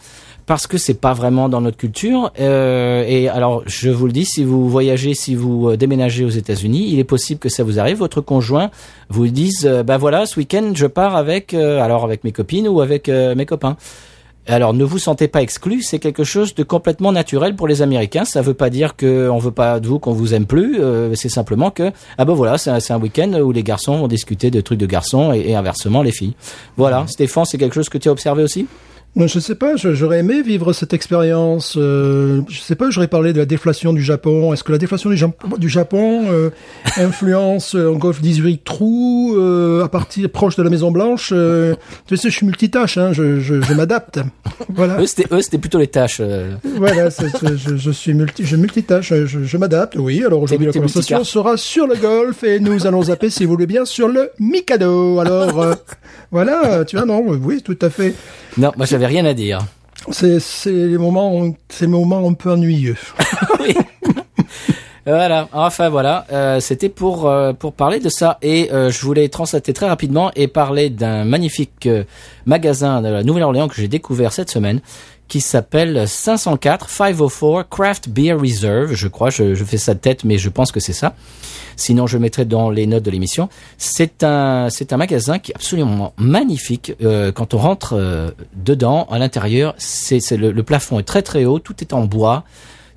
[0.49, 2.33] parce que c'est pas vraiment dans notre culture.
[2.41, 6.31] Euh, et alors, je vous le dis, si vous voyagez, si vous euh, déménagez aux
[6.31, 7.99] États-Unis, il est possible que ça vous arrive.
[7.99, 8.71] Votre conjoint
[9.11, 12.81] vous dise, bah voilà, ce week-end, je pars avec, euh, alors avec mes copines ou
[12.81, 13.77] avec euh, mes copains.
[14.47, 18.25] Alors ne vous sentez pas exclu, c'est quelque chose de complètement naturel pour les Américains.
[18.25, 20.81] Ça veut pas dire qu'on veut pas de vous, qu'on vous aime plus.
[20.81, 24.51] euh, c'est simplement que ah ben voilà, c'est un, week-end où les garçons vont discuter
[24.51, 26.35] de trucs de garçons et, et inversement les filles.
[26.79, 28.67] Voilà, Stéphane, c'est quelque chose que tu as observé aussi?
[29.27, 31.75] Je sais pas, j'aurais aimé vivre cette expérience.
[31.77, 34.53] Euh, je sais pas, j'aurais parlé de la déflation du Japon.
[34.53, 36.51] Est-ce que la déflation du, Japon- du Japon euh,
[36.97, 41.75] influence un golf 18 trous euh, à partir proche de la Maison Blanche euh,
[42.07, 44.21] Tu sais, je suis multitâche, hein, je, je, je m'adapte.
[44.75, 46.19] Voilà, Eux, c'était plutôt les tâches.
[46.21, 46.55] euh.
[46.77, 49.97] voilà, je, je suis multi, je multitâche, je, je m'adapte.
[49.99, 53.53] Oui, alors aujourd'hui la conversation sera sur le golf et nous allons zapper, si vous
[53.53, 55.19] voulez bien, sur le Mikado.
[55.21, 55.75] Alors euh,
[56.31, 58.15] voilà, tu vois, non, oui, tout à fait.
[58.59, 59.61] Non, moi j'avais rien à dire.
[60.11, 62.97] C'est les moments les moments un peu ennuyeux.
[63.61, 63.75] oui.
[65.07, 69.31] Voilà, enfin voilà, euh, c'était pour euh, pour parler de ça et euh, je voulais
[69.31, 71.89] translater très rapidement et parler d'un magnifique
[72.45, 74.83] magasin de la Nouvelle-Orléans que j'ai découvert cette semaine
[75.29, 80.25] qui s'appelle 504 504 Craft Beer Reserve, je crois, je, je fais ça de tête
[80.25, 81.15] mais je pense que c'est ça.
[81.77, 83.49] Sinon je mettrai dans les notes de l'émission.
[83.77, 86.95] C'est un c'est un magasin qui est absolument magnifique.
[87.03, 91.45] Euh, quand on rentre euh, dedans, à l'intérieur, c'est le, le plafond est très très
[91.45, 92.45] haut, tout est en bois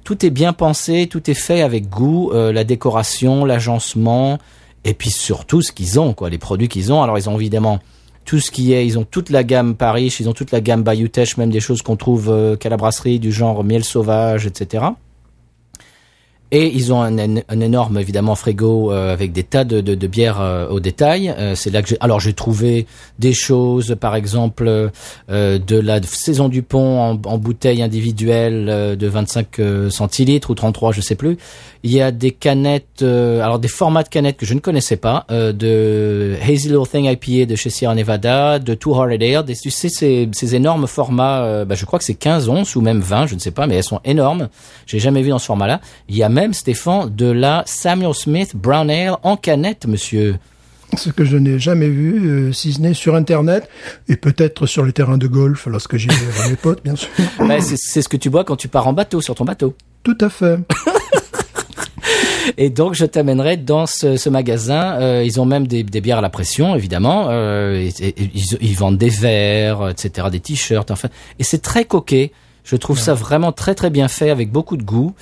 [0.04, 4.40] tout est bien pensé, tout est fait avec goût, euh, la décoration, l'agencement,
[4.84, 7.04] et puis surtout ce qu'ils ont, quoi, les produits qu'ils ont.
[7.04, 7.80] Alors ils ont évidemment
[8.26, 10.84] tout ce qui est, ils ont toute la gamme Paris, ils ont toute la gamme
[10.84, 14.86] Bayou-Teche, même des choses qu'on trouve euh, qu'à la brasserie, du genre miel sauvage, etc.
[16.54, 17.18] Et ils ont un,
[17.62, 21.34] énorme évidemment frigo euh, avec des tas de, bières euh, au détail.
[21.56, 22.88] C'est là que j'ai alors j'ai trouvé
[23.20, 24.92] des choses, par exemple
[25.30, 30.92] de la saison du pont en, en bouteille individuelle de 25 euh, centilitres ou 33,
[30.92, 31.38] je sais plus.
[31.84, 34.98] Il y a des canettes, euh, alors des formats de canettes que je ne connaissais
[34.98, 39.46] pas, euh, de Hazy Little Thing IPA de chez Sierra Nevada, de Two Hearted Ale,
[39.46, 42.76] des, tu sais ces, ces énormes formats, euh, bah, je crois que c'est 15 onces
[42.76, 44.50] ou même 20, je ne sais pas, mais elles sont énormes.
[44.86, 45.82] J'ai jamais vu dans ce format-là.
[46.08, 50.36] Il y a même Stéphane de la Samuel Smith Brown Ale en canette, monsieur.
[50.98, 53.70] Ce que je n'ai jamais vu, euh, si ce n'est sur Internet
[54.10, 57.10] et peut-être sur les terrains de golf lorsque j'y vais avec mes potes, bien sûr.
[57.40, 59.74] Bah, c'est ce que tu bois quand tu pars en bateau, sur ton bateau.
[60.04, 60.60] Tout à fait.
[62.58, 64.98] Et donc je t'amènerai dans ce, ce magasin.
[65.00, 67.28] Euh, ils ont même des, des bières à la pression, évidemment.
[67.30, 70.92] Euh, et- ils, ils vendent des verres, etc., des t-shirts.
[70.92, 72.32] Enfin, et c'est très coquet.
[72.64, 75.14] Je trouve ça vraiment très très bien fait, avec beaucoup de goût.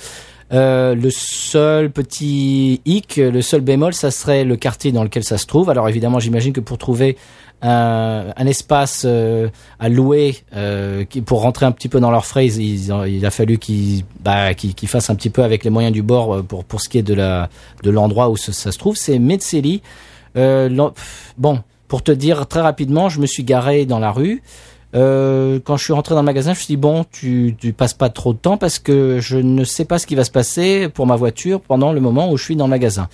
[0.52, 5.38] Euh, le seul petit hic, le seul bémol, ça serait le quartier dans lequel ça
[5.38, 5.70] se trouve.
[5.70, 7.16] Alors évidemment, j'imagine que pour trouver
[7.62, 9.48] un, un espace euh,
[9.78, 13.24] à louer, euh, qui, pour rentrer un petit peu dans leurs phrases, ils ont- il
[13.26, 14.48] a fallu qu'ils bah,
[14.86, 17.02] fassent un petit peu avec les moyens du bord euh, pour pour ce qui est
[17.02, 17.48] de la
[17.82, 18.96] de l'endroit où ça, se trouve.
[18.96, 19.82] C'est Metzeli.
[20.36, 20.90] Euh,
[21.38, 24.42] bon, pour te dire très rapidement, je me suis garé dans la rue.
[24.96, 27.72] Euh, quand je suis rentré dans le magasin, je me suis dit bon, tu, tu
[27.72, 30.32] passes pas trop de temps parce que je ne sais pas ce qui va se
[30.32, 33.08] passer pour ma voiture pendant le moment où je suis dans le magasin.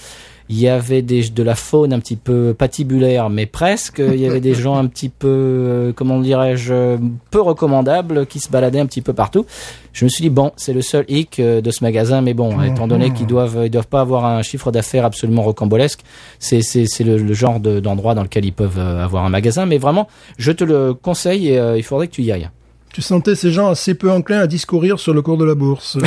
[0.48, 3.98] Il y avait des, de la faune un petit peu patibulaire, mais presque.
[3.98, 6.96] Il y avait des gens un petit peu, euh, comment dirais-je,
[7.30, 9.44] peu recommandables qui se baladaient un petit peu partout.
[9.92, 12.60] Je me suis dit bon, c'est le seul hic euh, de ce magasin, mais bon,
[12.62, 16.00] étant donné qu'ils doivent, ils doivent pas avoir un chiffre d'affaires absolument rocambolesque,
[16.38, 19.30] c'est c'est c'est le, le genre de- d'endroit dans lequel ils peuvent euh, avoir un
[19.30, 19.66] magasin.
[19.66, 20.06] Mais vraiment,
[20.38, 22.50] je te le conseille et euh, il faudrait que tu y ailles.
[22.92, 25.98] Tu sentais ces gens assez peu enclins à discourir sur le cours de la bourse.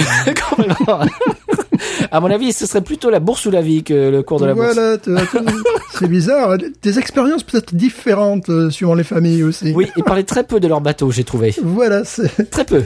[2.12, 4.46] À mon avis, ce serait plutôt la bourse ou la vie que le cours de
[4.46, 4.76] la bourse.
[4.76, 4.98] voilà,
[5.94, 6.58] c'est bizarre.
[6.82, 9.74] Des expériences peut-être différentes euh, suivant les familles aussi.
[9.76, 11.54] Oui, ils parlaient très peu de leur bateau, j'ai trouvé.
[11.62, 12.84] Voilà, c'est Très peu.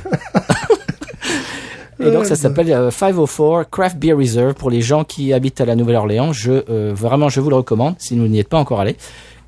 [2.00, 5.66] Et donc ça s'appelle euh, 504 Craft Beer Reserve pour les gens qui habitent à
[5.66, 6.34] la Nouvelle-Orléans.
[6.34, 8.98] Je euh, vraiment je vous le recommande si vous n'y êtes pas encore allé.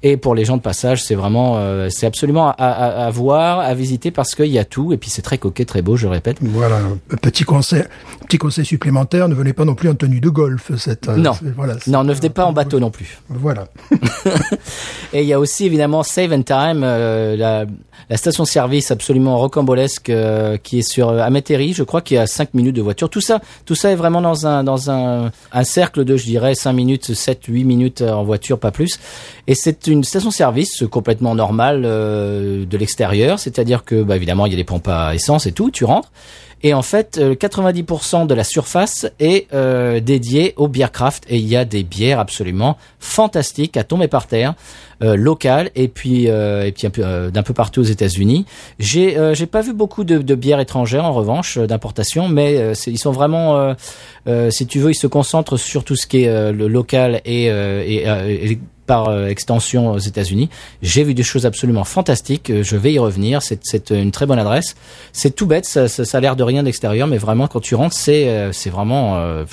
[0.08, 3.58] Et pour les gens de passage, c'est vraiment euh, c'est absolument à, à, à voir,
[3.62, 6.06] à visiter parce qu'il y a tout et puis c'est très coquet, très beau, je
[6.06, 6.38] répète.
[6.44, 6.78] Voilà,
[7.24, 7.86] petit conseil,
[8.28, 10.72] petit conseil supplémentaire, ne venez pas non plus en tenue de golf.
[10.78, 11.32] Cette, euh, Non.
[11.58, 13.18] voilà, Non, ne venez pas en bateau non plus.
[13.30, 13.66] Voilà.
[15.12, 17.66] Et il y a aussi évidemment Save and Time, euh, la,
[18.10, 22.28] la station-service absolument rocambolesque euh, qui est sur euh, Amateri, je crois qu'il y a
[22.28, 23.10] 5 minutes de voiture.
[23.10, 26.56] Tout ça, tout ça est vraiment dans un dans un, un cercle de, je dirais,
[26.56, 29.00] 5 minutes, 7, 8 minutes en voiture, pas plus.
[29.48, 34.56] Et c'est une station-service complètement normale euh, de l'extérieur, c'est-à-dire que bah, évidemment il y
[34.56, 36.12] a des pompes à essence et tout, tu rentres.
[36.64, 41.38] Et en fait, euh, 90% de la surface est euh, dédiée aux bières craft et
[41.38, 44.56] il y a des bières absolument fantastiques à tomber par terre,
[45.04, 48.46] euh, locales et puis euh, et puis euh, d'un peu partout aux États-Unis.
[48.80, 52.74] J'ai euh, j'ai pas vu beaucoup de, bières étrangères en revanche euh, d'importation, mais euh,
[52.88, 53.74] ils sont vraiment euh,
[54.28, 57.50] euh, si tu veux, ils se concentrent sur tout ce qui est euh, local et,
[57.52, 60.50] euh, euh, et par euh, extension aux États-Unis.
[60.82, 62.50] J'ai vu des choses absolument fantastiques.
[62.50, 63.42] euh, Je vais y revenir.
[63.42, 64.76] C'est c'est une très bonne adresse.
[65.14, 65.66] C'est tout bête.
[65.66, 68.52] Ça, ça, ça a l'air de rien d'extérieur, mais vraiment quand tu rentres, c'est euh,
[68.52, 69.46] c'est vraiment euh,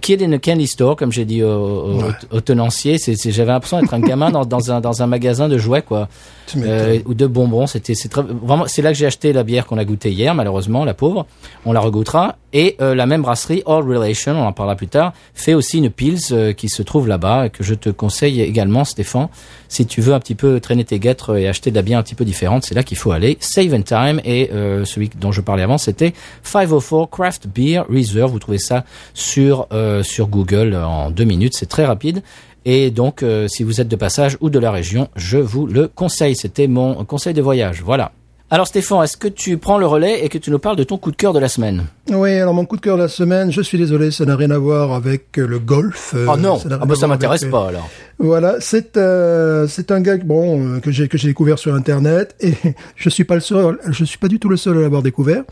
[0.00, 2.10] Kid in a candy store, comme j'ai dit au, au, Ouais.
[2.32, 2.96] au tenancier.
[2.98, 6.08] J'avais l'impression d'être un gamin dans, dans un dans un magasin de jouets quoi,
[6.56, 7.66] euh, ou de bonbons.
[7.66, 8.64] C'était c'est vraiment.
[8.66, 10.34] C'est là que j'ai acheté la bière qu'on a goûtée hier.
[10.34, 11.26] Malheureusement, la pauvre.
[11.66, 12.36] On la regoûtera.
[12.56, 15.90] Et euh, la même brasserie, All Relation, on en parlera plus tard, fait aussi une
[15.90, 19.26] pils euh, qui se trouve là-bas que je te conseille également, Stéphane.
[19.68, 22.04] Si tu veux un petit peu traîner tes guêtres et acheter de la bière un
[22.04, 23.36] petit peu différente, c'est là qu'il faut aller.
[23.40, 26.14] Save and Time et euh, celui dont je parlais avant, c'était
[26.44, 28.30] 504 Craft Beer Reserve.
[28.30, 31.54] Vous trouvez ça sur euh, sur Google en deux minutes.
[31.54, 32.22] C'est très rapide.
[32.64, 35.88] Et donc, euh, si vous êtes de passage ou de la région, je vous le
[35.88, 36.34] conseille.
[36.34, 37.82] C'était mon conseil de voyage.
[37.84, 38.12] Voilà.
[38.50, 40.96] Alors Stéphane, est-ce que tu prends le relais et que tu nous parles de ton
[40.96, 41.86] coup de cœur de la semaine?
[42.10, 44.50] Oui, alors mon coup de cœur de la semaine, je suis désolé, ça n'a rien
[44.50, 46.14] à voir avec euh, le golf.
[46.14, 47.88] Oh non, rien ah bah, ça m'intéresse avec, pas alors.
[48.18, 52.54] Voilà, c'est euh, c'est un gars bon que j'ai que j'ai découvert sur internet et
[52.96, 55.42] je suis pas le seul, je suis pas du tout le seul à l'avoir découvert.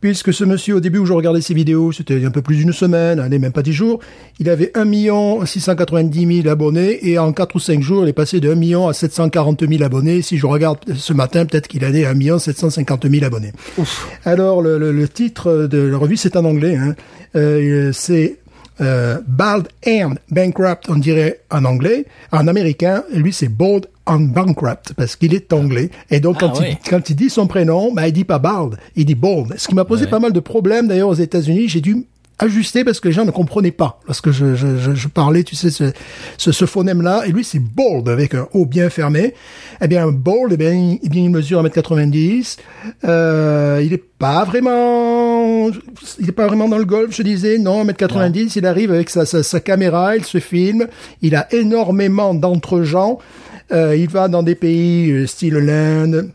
[0.00, 2.72] Puisque ce monsieur, au début où je regardais ses vidéos, c'était un peu plus d'une
[2.72, 3.98] semaine, allez, même pas dix jours,
[4.38, 8.12] il avait 1 million 690 000 abonnés et en 4 ou 5 jours, il est
[8.12, 10.22] passé de 1 million à 740 000 abonnés.
[10.22, 13.50] Si je regarde ce matin, peut-être qu'il allait à 1 million 750 000 abonnés.
[14.24, 16.76] Alors, le, le- le titre de la revue, c'est en anglais.
[16.76, 16.94] Hein.
[17.34, 18.36] Euh, c'est
[18.80, 22.06] euh, Bald and Bankrupt, on dirait en anglais.
[22.32, 25.90] En américain, lui, c'est Bald and Bankrupt, parce qu'il est anglais.
[26.10, 26.66] Et donc, Ah, quand, oui.
[26.84, 29.54] il, quand il dit son prénom, bah, il dit pas Bald, il dit Bald.
[29.56, 31.68] Ce qui m'a posé pas mal de problèmes, d'ailleurs, aux États-Unis.
[31.68, 32.04] J'ai dû
[32.40, 35.56] ajuster parce que les gens ne comprenaient pas lorsque je, je, je, je parlais, tu
[35.56, 35.90] sais, ce,
[36.36, 37.24] ce, ce phonème-là.
[37.26, 39.34] Et lui, c'est Bold, avec un O bien fermé.
[39.82, 42.58] Eh bien, Bold, eh bien, il, eh bien, il mesure 1m90.
[43.04, 45.17] Euh, il est pas vraiment,
[46.18, 47.58] il est pas vraiment dans le golf, je disais.
[47.58, 50.86] Non, 1m90, il arrive avec sa, sa, sa caméra, il se filme.
[51.22, 53.18] Il a énormément d'entre-gens.
[53.70, 56.30] Euh, il va dans des pays euh, style l'Inde,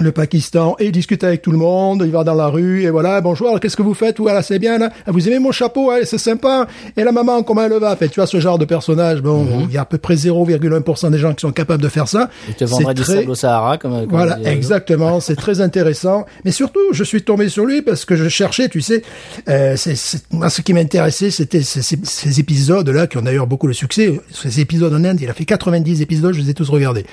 [0.00, 2.90] le Pakistan, et il discute avec tout le monde, il va dans la rue, et
[2.90, 5.88] voilà, bonjour, qu'est-ce que vous faites Voilà, c'est bien, là Ah, Vous aimez mon chapeau
[5.88, 6.66] Ouais, C'est sympa.
[6.96, 7.94] Et la maman, comment elle va?
[7.96, 11.10] Fait, tu vois, ce genre de personnage, bon, il y a à peu près 0,1%
[11.10, 12.28] des gens qui sont capables de faire ça.
[12.48, 14.48] Il te vendrait du sable au Sahara comme, comme voilà, Aldo.
[14.50, 15.20] exactement.
[15.20, 16.26] C'est très intéressant.
[16.44, 19.02] Mais surtout, je suis tombé sur lui parce que je cherchais, tu sais,
[19.48, 19.94] euh, c'est,
[20.30, 24.20] moi, ce qui m'intéressait, c'était ces, ces- ces épisodes-là qui ont d'ailleurs beaucoup de succès.
[24.30, 27.06] Ces épisodes en Inde, il a fait 90 épisodes, je les ai tous regardés.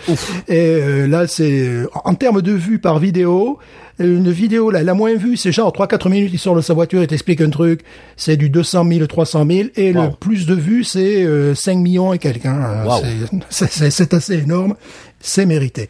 [0.48, 1.70] Et euh, là, c'est
[2.04, 3.60] en termes de vues par vidéo.
[4.00, 7.02] Une vidéo, là, la moins vue, c'est genre 3-4 minutes, il sort de sa voiture
[7.04, 7.82] et t'explique un truc.
[8.18, 9.70] C'est du 200 000, 300 000.
[9.76, 10.02] Et Wow.
[10.04, 12.84] le plus de vues, c'est euh, 5 millions et quelqu'un.
[12.86, 13.02] Wow.
[13.50, 14.76] C'est assez énorme.
[15.20, 15.90] C'est mérité.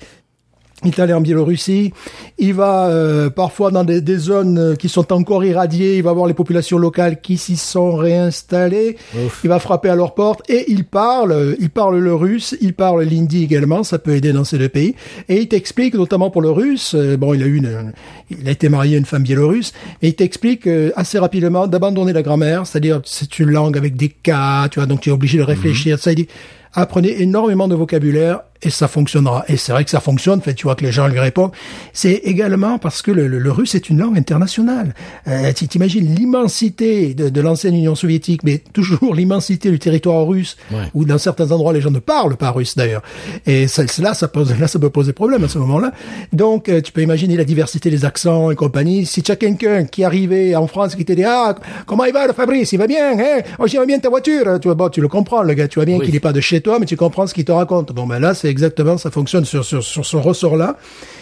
[0.86, 1.94] Il est allé en Biélorussie.
[2.38, 5.98] Il va euh, parfois dans des, des zones euh, qui sont encore irradiées.
[5.98, 8.98] Il va voir les populations locales qui s'y sont réinstallées.
[9.44, 11.56] Il va frapper à leur porte et il parle.
[11.60, 12.56] Il parle le russe.
[12.62, 13.84] Il parle l'hindi également.
[13.84, 14.96] Ça peut aider dans ces deux pays.
[15.30, 16.96] Et il t'explique, notamment pour le russe.
[16.96, 17.94] euh, bon, il a eu une,
[18.30, 19.74] il a été marié à une femme biélorusse.
[20.02, 24.10] Et il t'explique euh, assez rapidement d'abandonner la grammaire, c'est-à-dire c'est une langue avec des
[24.10, 24.68] cas.
[24.70, 26.00] Tu vois, donc tu es obligé de réfléchir.
[26.00, 26.28] Ça, il dit
[26.74, 29.46] apprenez énormément de vocabulaire et ça fonctionnera.
[29.48, 31.52] Et c'est vrai que ça fonctionne, fait, tu vois que les gens lui répondent.
[31.94, 34.94] C'est également parce que le, le- le russe est une langue internationale.
[35.28, 40.58] Euh, tu t'imagines l'immensité de, de l'ancienne Union soviétique, mais toujours l'immensité du territoire russe,
[40.72, 40.80] Ouais.
[40.94, 43.02] où dans certains endroits les gens ne parlent pas russe d'ailleurs.
[43.46, 45.92] Et ça, là, ça pose, là, ça peut poser problème à ce moment-là.
[46.32, 49.06] Donc, euh, tu peux imaginer la diversité des accents et compagnie.
[49.06, 51.56] Si tu as quelqu'un qui arrivait en France qui te dit ah
[51.86, 53.42] comment il va le Fabrice, il va bien, hein?
[53.60, 54.60] Oh j'aime bien ta voiture.
[54.62, 56.06] Tu vois, bon, tu le comprends le gars, tu vois bien Oui.
[56.06, 57.92] qu'il n'est pas de chez toi, mais tu comprends ce qu'il te raconte.
[57.94, 60.78] Bon, ben là, c'est exactement, ça fonctionne sur, sur, sur ressort-là.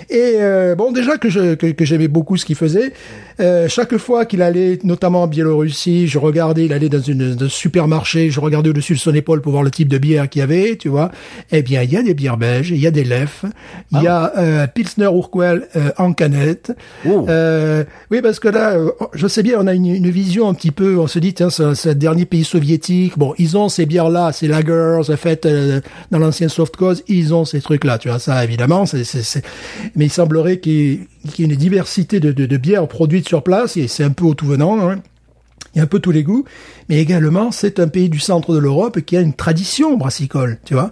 [0.10, 2.94] Et euh, bon, déjà que je que, que j'aimais beaucoup ce qu'il faisait.
[3.40, 7.46] Euh, chaque fois qu'il allait, notamment en Biélorussie, je regardais, il allait dans une dans
[7.46, 10.42] un supermarché, je regardais au-dessus de son épaule pour voir le type de bière qu'il
[10.42, 11.12] y avait, tu vois.
[11.52, 13.46] Eh bien, il y a des bières belges, il y a des lefs,
[13.92, 16.72] il y a euh, Pilsner Urquell euh, en canette.
[17.08, 17.26] Oh.
[17.30, 20.54] Euh, oui, parce que là, euh, je sais bien, on a une, une vision un
[20.54, 23.18] petit peu, on se dit, tiens, c'est le dernier pays soviétique.
[23.18, 25.82] Bon, ils ont ces bières-là, ces lagers, faites euh,
[26.12, 29.04] dans l'ancienne soft cause, ils ont ces trucs-là, tu vois, ça, évidemment, c'est-
[30.02, 31.00] mais il semblerait qu'il y ait,
[31.32, 34.10] qu'il y ait une diversité de, de, de bières produites sur place, et c'est un
[34.10, 35.00] peu au tout venant, hein.
[35.76, 36.44] il y a un peu tous les goûts,
[36.90, 40.74] mais également c'est un pays du centre de l'Europe qui a une tradition brassicole, tu
[40.74, 40.92] vois.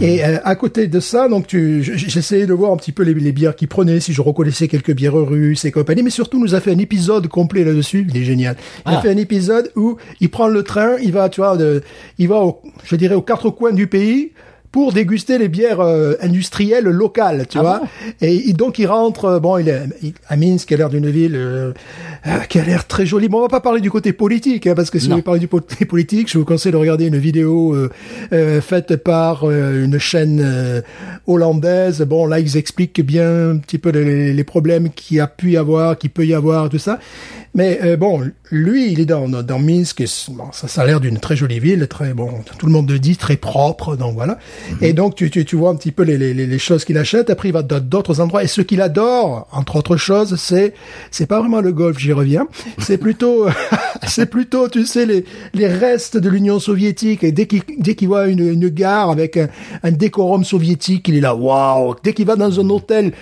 [0.00, 3.14] Et euh, à côté de ça, donc tu, j'essayais de voir un petit peu les,
[3.14, 6.56] les bières qu'il prenait, si je reconnaissais quelques bières russes et compagnie, mais surtout nous
[6.56, 8.56] a fait un épisode complet là-dessus, il est génial.
[8.86, 9.02] Il a Ah.
[9.02, 11.80] fait un épisode où il prend le train, il va, tu vois, de,
[12.18, 14.32] il va, au, je dirais, aux quatre coins du pays
[14.70, 17.78] pour déguster les bières euh, industrielles locales, tu Ah vois.
[17.80, 17.86] bon
[18.20, 21.08] et, donc il rentre, euh, bon, il est il- à Minsk, qui a l'air d'une
[21.08, 21.72] ville euh,
[22.26, 23.28] euh, qui a l'air très jolie.
[23.28, 25.40] Bon, on va pas parler du côté politique, hein, parce que si vous voulez parler
[25.40, 27.74] du côté politique, je vous conseille de regarder une vidéo
[28.60, 30.82] faite par une chaîne
[31.26, 32.02] hollandaise.
[32.02, 35.56] Bon, là, ils expliquent bien un petit peu les, les problèmes qu'il a pu y
[35.56, 36.98] avoir, qu'il peut y avoir, tout ça.
[37.54, 40.02] Mais euh, bon, lui, il est dans, dans, Minsk.
[40.30, 42.30] Bon, ça, ça a l'air d'une très jolie ville, très bon.
[42.58, 43.96] Tout le monde le dit, très propre.
[43.96, 44.38] Donc voilà.
[44.80, 46.98] Et donc tu, tu, tu vois un petit peu les, les, les les choses qu'il
[46.98, 47.30] achète.
[47.30, 48.44] Après, il va dans d'autres endroits.
[48.44, 50.74] Et ce qu'il adore, entre autres choses, c'est
[51.10, 51.98] c'est pas vraiment le golf.
[51.98, 52.46] J'y reviens.
[52.78, 53.46] C'est plutôt
[54.06, 55.24] c'est plutôt, tu sais, les
[55.54, 57.24] les restes de l'Union soviétique.
[57.24, 59.48] Et dès qu'il dès qu'il voit une, une gare avec un,
[59.82, 61.34] un décorum soviétique, il est là.
[61.34, 63.12] Waouh Dès qu'il va dans un hôtel.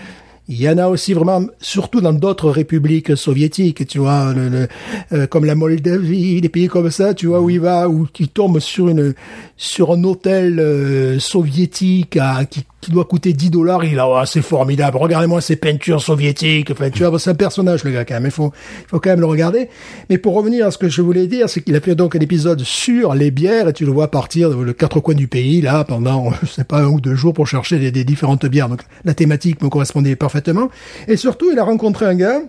[0.48, 4.68] Il y en a aussi vraiment, surtout dans d'autres républiques soviétiques, tu vois, le,
[5.12, 8.28] euh, comme la Moldavie, des pays comme ça, tu vois, où il va, où il
[8.28, 9.14] tombe sur une,
[9.56, 13.84] sur un hôtel euh, soviétique à, qui, qui doit coûter 10 dollars.
[13.84, 14.98] Il là, Ah, c'est formidable.
[14.98, 16.70] Regardez-moi ces peintures soviétiques.
[16.70, 18.26] Enfin, tu vois, c'est un personnage, le gars, quand même.
[18.26, 18.52] Il faut,
[18.86, 19.68] faut quand même le regarder.
[20.10, 22.20] Mais pour revenir à ce que je voulais dire, c'est qu'il a fait donc un
[22.20, 25.62] épisode sur les bières et tu le vois partir de le quatre coins du pays,
[25.62, 28.68] là, pendant, je sais pas, un ou deux jours pour chercher des, des différentes bières.
[28.68, 30.68] Donc, la thématique me correspondait parfaitement.
[31.08, 32.42] Et surtout, il a rencontré un gars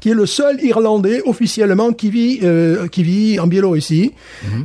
[0.00, 4.12] qui est le seul Irlandais officiellement qui vit euh, qui vit en Biélorussie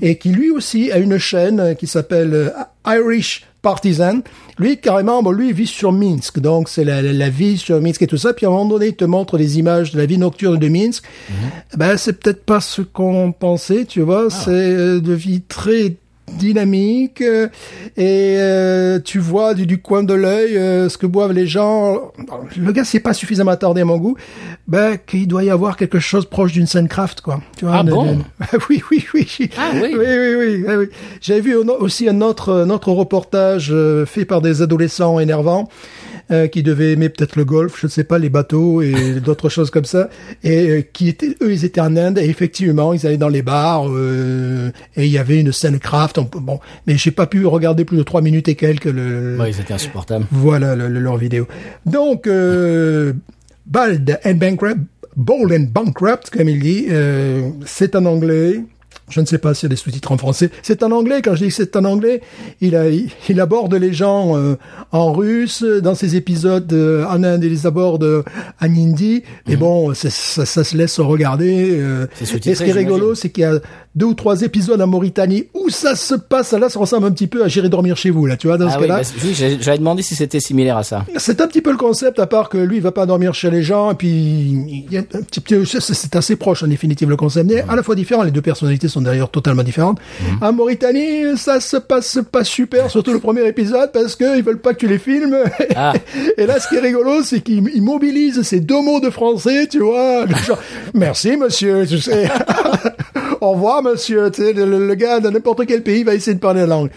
[0.02, 2.50] et qui lui aussi a une chaîne qui s'appelle euh,
[2.88, 4.22] Irish Partisan.
[4.58, 7.80] Lui carrément, bon, lui il vit sur Minsk, donc c'est la, la, la vie sur
[7.82, 8.34] Minsk et tout ça.
[8.34, 10.68] Puis à un moment donné, il te montre des images de la vie nocturne de
[10.70, 11.04] Minsk.
[11.76, 14.30] Ben c'est peut-être pas ce qu'on pensait, tu vois.
[14.30, 15.96] C'est euh, de vie très
[16.32, 17.48] dynamique euh,
[17.96, 22.12] et euh, tu vois du, du coin de l'œil euh, ce que boivent les gens.
[22.58, 24.16] Le gars s'est pas suffisamment attardé à mon goût,
[24.68, 27.40] ben qu'il doit y avoir quelque chose proche d'une scène craft quoi.
[27.58, 28.06] Tu vois, Ah une- bon?
[28.14, 28.24] une-
[28.70, 29.50] oui oui oui.
[29.58, 29.94] Ah oui.
[29.94, 30.64] oui oui oui.
[30.68, 30.86] oui, oui.
[31.22, 35.70] J'avais vu aussi un autre un autre reportage euh, fait par des adolescents énervants.
[36.32, 39.50] Euh, qui devaient aimer peut-être le golf, je ne sais pas, les bateaux et d'autres
[39.50, 40.10] choses comme ça,
[40.44, 43.42] et euh, qui étaient, eux, ils étaient en Inde, et effectivement, ils allaient dans les
[43.42, 47.46] bars, euh, et il y avait une scène craft, on bon, mais j'ai pas pu
[47.46, 50.26] regarder plus de trois minutes et quelques le, Ouais, c'était insupportable.
[50.32, 51.48] voilà le- le- leur vidéo.
[51.86, 53.14] Donc, euh,
[53.66, 54.80] Bald and Bankrupt,
[55.16, 58.62] Bold and Bankrupt, comme il dit, euh, c'est en anglais.
[59.10, 60.50] Je ne sais pas s'il y a des sous-titres en français.
[60.64, 61.22] C'est en anglais.
[61.24, 62.22] Quand je dis que c'est en anglais,
[62.60, 64.56] il, a, il aborde les gens euh,
[64.92, 67.42] en russe dans ses épisodes euh, en Inde.
[67.44, 68.24] Il les aborde euh,
[68.62, 69.24] en hindi.
[69.48, 71.80] Mais bon, c'est- ça, ça se laisse regarder.
[71.80, 72.08] euh.
[72.16, 73.60] C'est et ce qui est rigolo, c'est qu'il y a
[73.98, 76.54] deux ou trois épisodes en Mauritanie où ça se passe.
[76.54, 78.38] Là, ça ressemble un petit peu à J'irai dormir chez vous, là.
[78.38, 79.02] Tu vois, dans ce Ah oui, cas-là.
[79.02, 81.04] bah, j'avais demandé si c'était similaire à ça.
[81.18, 83.50] C'est un petit peu le concept, à part que lui, il va pas dormir chez
[83.50, 87.10] les gens, et puis il y a un petit peu, c'est- assez proche en définitive
[87.10, 88.24] le concept, mais à la fois différent.
[88.24, 89.98] Les deux personnalités sont d'ailleurs totalement différentes.
[90.42, 94.60] En Mauritanie, ça se passe pas super, surtout le premier épisode, parce que ils veulent
[94.62, 95.36] pas que tu les filmes.
[95.76, 95.94] Ah.
[96.38, 99.68] Et là, ce qui est rigolo, c'est qu'ils ils mobilisent ces deux mots de français,
[99.68, 100.60] tu vois, genre,
[100.94, 102.30] merci monsieur, tu sais.
[103.42, 106.62] Au revoir monsieur, tu sais, le, gars de n'importe quel pays va essayer de parler
[106.62, 106.90] la langue.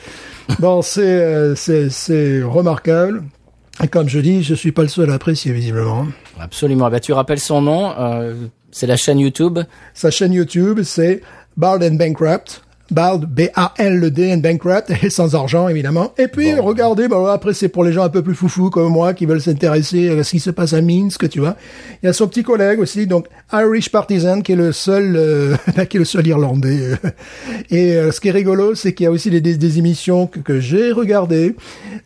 [0.58, 3.22] Bon, c'est euh, c'est c'est remarquable.
[3.82, 6.06] Et comme je dis, je suis pas le seul à apprécier visiblement.
[6.38, 6.90] Absolument.
[6.90, 7.92] Bah, tu rappelles son nom.
[7.98, 8.34] euh,
[8.72, 9.58] c'est la chaîne YouTube.
[9.94, 11.22] Sa chaîne YouTube, c'est
[11.56, 12.62] Bald and Bankrupt.
[12.90, 16.12] Bald, B-A-L-D and Bankrupt, et sans argent, évidemment.
[16.18, 19.14] Et puis, regardez, bah, après, c'est pour les gens un peu plus foufous comme moi,
[19.14, 21.56] qui veulent s'intéresser à ce qui se passe à Minsk, tu vois.
[22.02, 25.56] Il y a son petit collègue aussi, donc, Irish Partisan, qui est le seul, euh,
[25.88, 26.92] qui est le seul Irlandais.
[27.04, 27.10] euh.
[27.70, 30.60] Et euh, ce qui est rigolo, c'est qu'il y a aussi des, émissions que, que
[30.60, 31.54] j'ai regardées.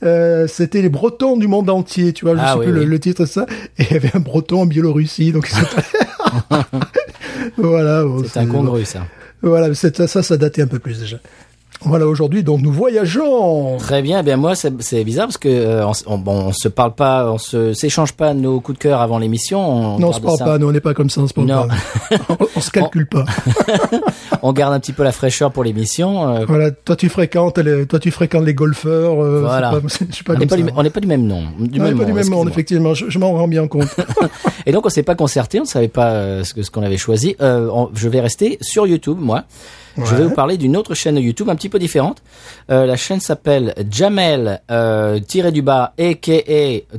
[0.03, 2.81] Euh, c'était les Bretons du monde entier, tu vois, je Ah sais oui, plus le,
[2.81, 2.87] oui.
[2.87, 3.47] le titre de ça.
[3.79, 5.49] Et il y avait un Breton en Biélorussie, donc
[7.57, 8.05] voilà.
[8.05, 9.01] bon, C'est incongru, ça.
[9.49, 11.19] Voilà, ça, ça datait un peu plus déjà.
[11.87, 13.77] Voilà, aujourd'hui, donc nous voyageons.
[13.79, 14.21] Très bien.
[14.21, 17.39] Eh bien moi, c'est bizarre parce que euh, on, bon, on se parle pas, on
[17.39, 19.61] se s'échange pas nos coups de cœur avant l'émission.
[19.95, 21.35] On Non, on se parle ça- pas, nous on n'est pas comme ça, on se
[21.35, 21.69] parle Non.
[21.69, 22.17] pas.
[22.41, 23.25] on, on se calcule pas.
[24.47, 26.29] On garde un petit peu la fraîcheur pour l'émission.
[26.29, 29.23] euh, Voilà, toi tu fréquentes les, toi tu fréquentes les golfeurs.
[29.23, 29.71] euh, Voilà.
[29.71, 29.79] pas-
[30.11, 31.45] je suis pas on n'est pas, du, pas même nom.
[31.59, 32.45] Du On n'est même pas du nom, même excusez-moi.
[32.51, 32.95] effectivement.
[32.95, 33.89] Je, je m'en rends bien compte.
[34.67, 36.99] Et donc on s'est pas concerté, on savait pas euh, ce que ce qu'on avait
[36.99, 37.37] choisi.
[37.41, 39.45] Je vais rester sur YouTube, moi,
[39.97, 42.23] Je vais vous parler d'une autre chaîne YouTube un petit peu différente.
[42.71, 46.41] Euh, la chaîne s'appelle Jamel euh, tiré du bas aka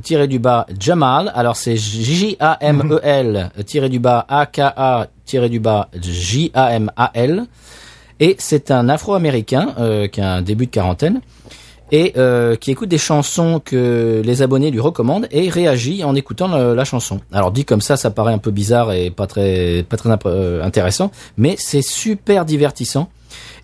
[0.02, 1.30] tiré du bas Jamal.
[1.34, 5.60] Alors c'est J A M E L tiré du bas A K A tiré du
[5.60, 7.44] bas J A M A L.
[8.18, 11.20] Et c'est un Afro-américain euh, qui a un début de quarantaine
[11.92, 16.48] et euh, qui écoute des chansons que les abonnés lui recommandent et réagit en écoutant
[16.48, 17.20] la chanson.
[17.32, 20.62] Alors dit comme ça, ça paraît un peu bizarre et pas très pas très euh,
[20.62, 23.08] intéressant, mais c'est super divertissant.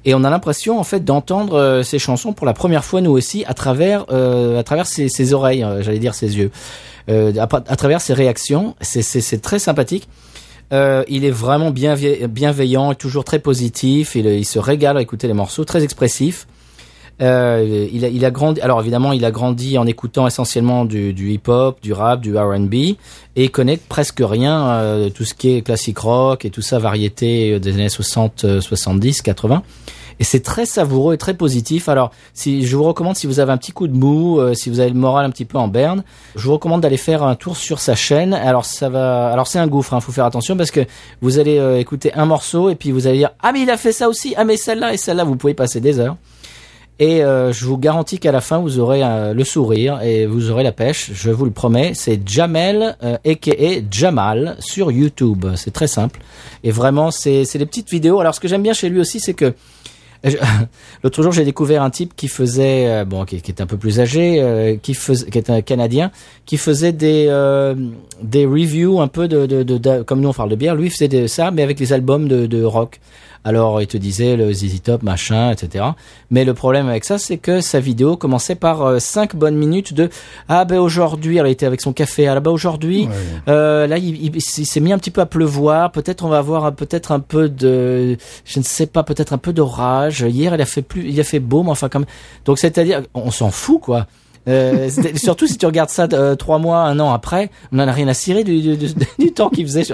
[0.05, 3.13] Et on a l'impression en fait d'entendre euh, ces chansons pour la première fois nous
[3.13, 6.51] aussi à travers euh, à travers ses, oreilles, euh, j'allais dire ses yeux,
[7.09, 8.75] euh, à, travers ses réactions.
[8.81, 10.09] C'est très sympathique.
[10.73, 11.97] Euh, il est vraiment bien
[12.29, 14.15] bienveillant, toujours très positif.
[14.15, 16.47] Il, il se régale à écouter les morceaux, très expressif.
[17.21, 18.61] Euh, il, a, il a grandi.
[18.61, 22.75] Alors évidemment, il a grandi en écoutant essentiellement du, du hip-hop, du rap, du R&B,
[22.75, 22.97] et
[23.37, 26.79] il connaît presque rien euh, de tout ce qui est classique rock et tout ça,
[26.79, 29.63] variété des années 60, euh, 70, 80.
[30.23, 31.89] Et c'est très savoureux et très positif.
[31.89, 34.71] Alors, si je vous recommande, si vous avez un petit coup de mou, euh, si
[34.71, 36.05] vous avez le moral un petit peu en berne,
[36.37, 38.35] je vous recommande d'aller faire un tour sur sa chaîne.
[38.35, 40.87] Alors ça va, alors c'est un gouffre, hein, faut faire attention parce que
[41.21, 43.77] vous allez euh, écouter un morceau et puis vous allez dire ah mais il a
[43.77, 46.17] fait ça aussi, ah mais celle-là et celle-là, vous pouvez passer des heures.
[46.99, 50.51] Et euh, je vous garantis qu'à la fin, vous aurez euh, le sourire et vous
[50.51, 51.11] aurez la pêche.
[51.13, 51.93] Je vous le promets.
[51.95, 53.83] C'est Jamel, euh, a.k.a.
[53.91, 55.47] Jamal, sur YouTube.
[55.57, 56.21] C'est très simple.
[56.63, 58.21] Et vraiment, c'est des petites vidéos.
[58.21, 59.55] Alors, ce que j'aime bien chez lui aussi, c'est que
[61.03, 63.99] L'autre jour, j'ai découvert un type qui faisait, euh, bon, qui, est un peu plus
[63.99, 66.13] âgé, qui est un Canadien,
[66.47, 67.27] qui faisait des
[68.23, 71.65] des reviews un peu de, comme nous on parle de bière, lui faisait ça, mais
[71.65, 73.01] avec les albums de rock.
[73.45, 75.85] Alors il te disait le ZZ Top, machin, etc.
[76.31, 79.93] Mais le problème avec ça, c'est que sa vidéo commençait par euh, cinq bonnes minutes
[79.95, 80.11] de
[80.49, 83.09] ah ben aujourd'hui, elle était avec son café, ah bah aujourd'hui,
[83.49, 86.39] euh, là il, il- il s'est mis un petit peu à pleuvoir, peut-être on va
[86.39, 90.21] avoir peut-être un peu de, je ne sais pas, peut-être un peu d'orage.
[90.21, 92.07] Hier il a fait plus, il a fait beau, mais enfin comme,
[92.45, 94.07] donc c'est-à-dire, on s'en fout quoi.
[94.49, 97.93] Euh, surtout si tu regardes ça euh, trois mois, un an après, on n'en a
[97.93, 99.85] rien à cirer du, du, du- du temps qu'il faisait.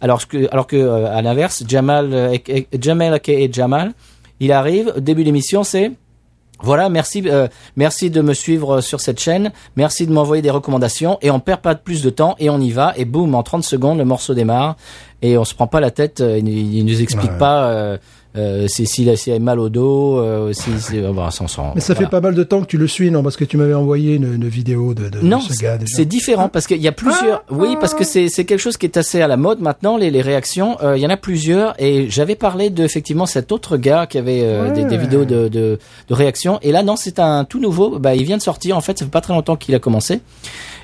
[0.00, 3.20] Alors que, alors que euh, à l'inverse, Jamal, euh, et- et- Jamal
[3.52, 3.92] Jamal,
[4.40, 5.90] il arrive au début de l'émission, c'est
[6.60, 7.46] voilà, merci, euh,
[7.76, 11.60] merci de me suivre sur cette chaîne, merci de m'envoyer des recommandations et on perd
[11.60, 14.34] pas plus de temps et on y va et boum, en 30 secondes le morceau
[14.34, 14.76] démarre
[15.22, 17.38] et on se prend pas la tête, euh, il, il nous explique Ouais.
[17.38, 17.98] pas
[18.36, 21.30] euh, euh, si s'il a, s'il a mal au dos, euh, si, si euh, bah,
[21.30, 22.06] sans, sans- Mais ça voilà.
[22.06, 23.22] fait pas mal de temps que tu le suis, non?
[23.22, 26.04] Parce que tu m'avais envoyé une, une vidéo de, de, de Non, ce gars c'est
[26.04, 27.42] différent parce qu'il y a plusieurs.
[27.50, 29.96] oui, parce que c'est c'est quelque chose qui est assez à la mode maintenant.
[29.96, 31.74] Les, les réactions, euh, il y en a plusieurs.
[31.82, 34.96] Et j'avais parlé de effectivement cet autre gars qui avait euh, des, des Ouais.
[34.98, 36.58] vidéos de, de de réactions.
[36.62, 37.98] Et là, non, c'est un tout nouveau.
[37.98, 38.76] Bah, il vient de sortir.
[38.76, 40.20] En fait, ça fait pas très longtemps qu'il a commencé.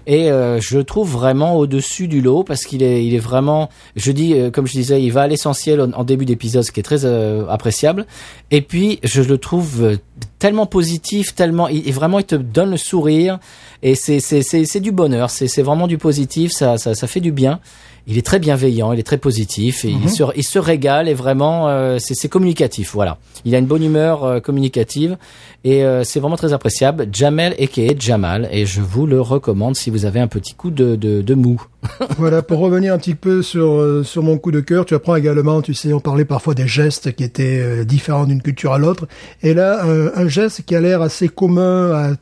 [0.06, 3.70] Et euh, je le trouve vraiment au-dessus du lot parce qu'il est, il est vraiment,
[3.96, 6.80] je dis, euh, comme je disais, il va à l'essentiel en, début d'épisode, ce qui
[6.80, 8.06] est très euh, appréciable.
[8.50, 9.96] Et puis, je le trouve euh,
[10.38, 13.38] tellement positif, tellement, il, vraiment, il te donne le sourire.
[13.82, 17.06] Et c'est, c'est, c'est, c'est du bonheur, c'est, c'est vraiment du positif, ça, ça, ça
[17.06, 17.60] fait du bien.
[18.06, 21.14] Il est très bienveillant, il est très positif, et il, se, il se régale et
[21.14, 23.16] vraiment, euh, c'est, communicatif, voilà.
[23.44, 25.16] Il a une bonne humeur euh, communicative
[25.64, 27.08] et euh, c'est vraiment très appréciable.
[27.10, 30.96] Jamel aka Jamal, et je vous le recommande si vous avez un petit coup de,
[30.96, 31.62] de, de mou.
[32.18, 35.16] Voilà, pour revenir un petit peu sur euh, sur mon coup de cœur, tu apprends
[35.16, 38.78] également, tu sais, on parlait parfois des gestes qui étaient euh, différents d'une culture à
[38.78, 39.06] l'autre,
[39.42, 42.14] et là, un, un geste qui a l'air assez commun à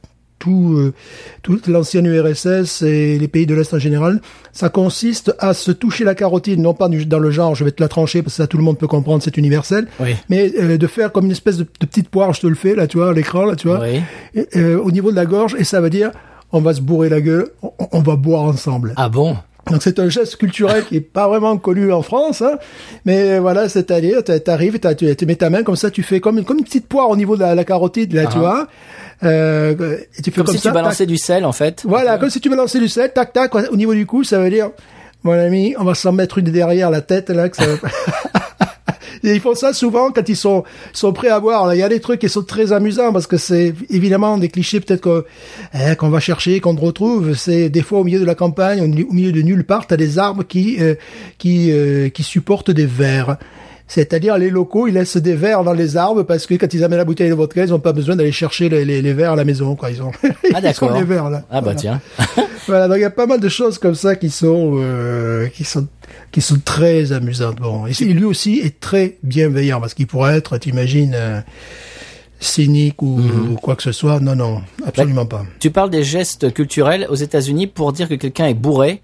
[0.42, 0.92] tout, euh,
[1.42, 4.20] toute l'ancienne URSS et les pays de l'Est en général,
[4.52, 7.80] ça consiste à se toucher la carotide, non pas dans le genre, je vais te
[7.80, 10.16] la trancher parce que ça tout le monde peut comprendre, c'est universel, Oui.
[10.28, 12.74] mais euh, de faire comme une espèce de, de petite poire, je te le fais
[12.74, 14.00] là, tu vois, à l'écran là, tu vois, Oui.
[14.34, 16.10] et, euh, au niveau de la gorge, et ça veut dire,
[16.50, 18.94] on va se bourrer la gueule, on, on va boire ensemble.
[18.96, 19.36] Ah bon?
[19.70, 22.58] Donc c'est un geste culturel qui est pas vraiment connu en France, hein,
[23.04, 26.44] mais voilà, c'est-à-dire, t'a- t'arrives, tu mets ta main comme ça, tu fais comme une,
[26.44, 28.40] comme une petite poire au niveau de la, la carotide, là, tu Ah.
[28.40, 28.66] vois,
[29.24, 31.82] euh, et tu fais Comme, comme, si ça, tu balançais du sel, en fait.
[31.84, 34.50] voilà, comme si tu balançais du sel, tac, tac, au niveau du cou, ça veut
[34.50, 34.70] dire,
[35.24, 37.88] mon ami, on va s'en mettre une derrière la tête, là, que ça va-
[39.24, 41.68] Et ils font ça souvent quand ils sont sont prêts à boire.
[41.68, 44.48] Là, Il y a des trucs qui sont très amusants parce que c'est évidemment des
[44.48, 45.26] clichés peut-être
[45.74, 47.34] eh, qu'on va chercher, qu'on retrouve.
[47.34, 49.86] C'est des fois au milieu de la campagne, au milieu- au milieu de nulle part,
[49.86, 50.96] t'as des arbres qui euh,
[51.38, 53.36] qui euh, qui supportent des vers.
[53.94, 56.96] C'est-à-dire les locaux, ils laissent des verres dans les arbres parce que quand ils amènent
[56.96, 59.36] la bouteille de vodka, ils n'ont pas besoin d'aller chercher les, les, les verres à
[59.36, 59.76] la maison.
[59.76, 59.90] Quoi.
[59.90, 60.10] Ils ont,
[60.54, 61.42] Ah ils ont les verres là.
[61.50, 61.78] Ah bah Voilà.
[61.78, 62.00] tiens.
[62.68, 65.64] Voilà, donc il y a pas mal de choses comme ça qui sont euh, qui
[65.64, 65.86] sont
[66.30, 67.56] qui sont très amusantes.
[67.56, 71.40] Bon, et lui aussi est très bienveillant parce qu'il pourrait être, tu imagines, euh,
[72.40, 74.20] cynique ou, ou quoi que ce soit.
[74.20, 75.44] Non, non, absolument pas.
[75.58, 79.02] Tu parles des gestes culturels aux États-Unis pour dire que quelqu'un est bourré.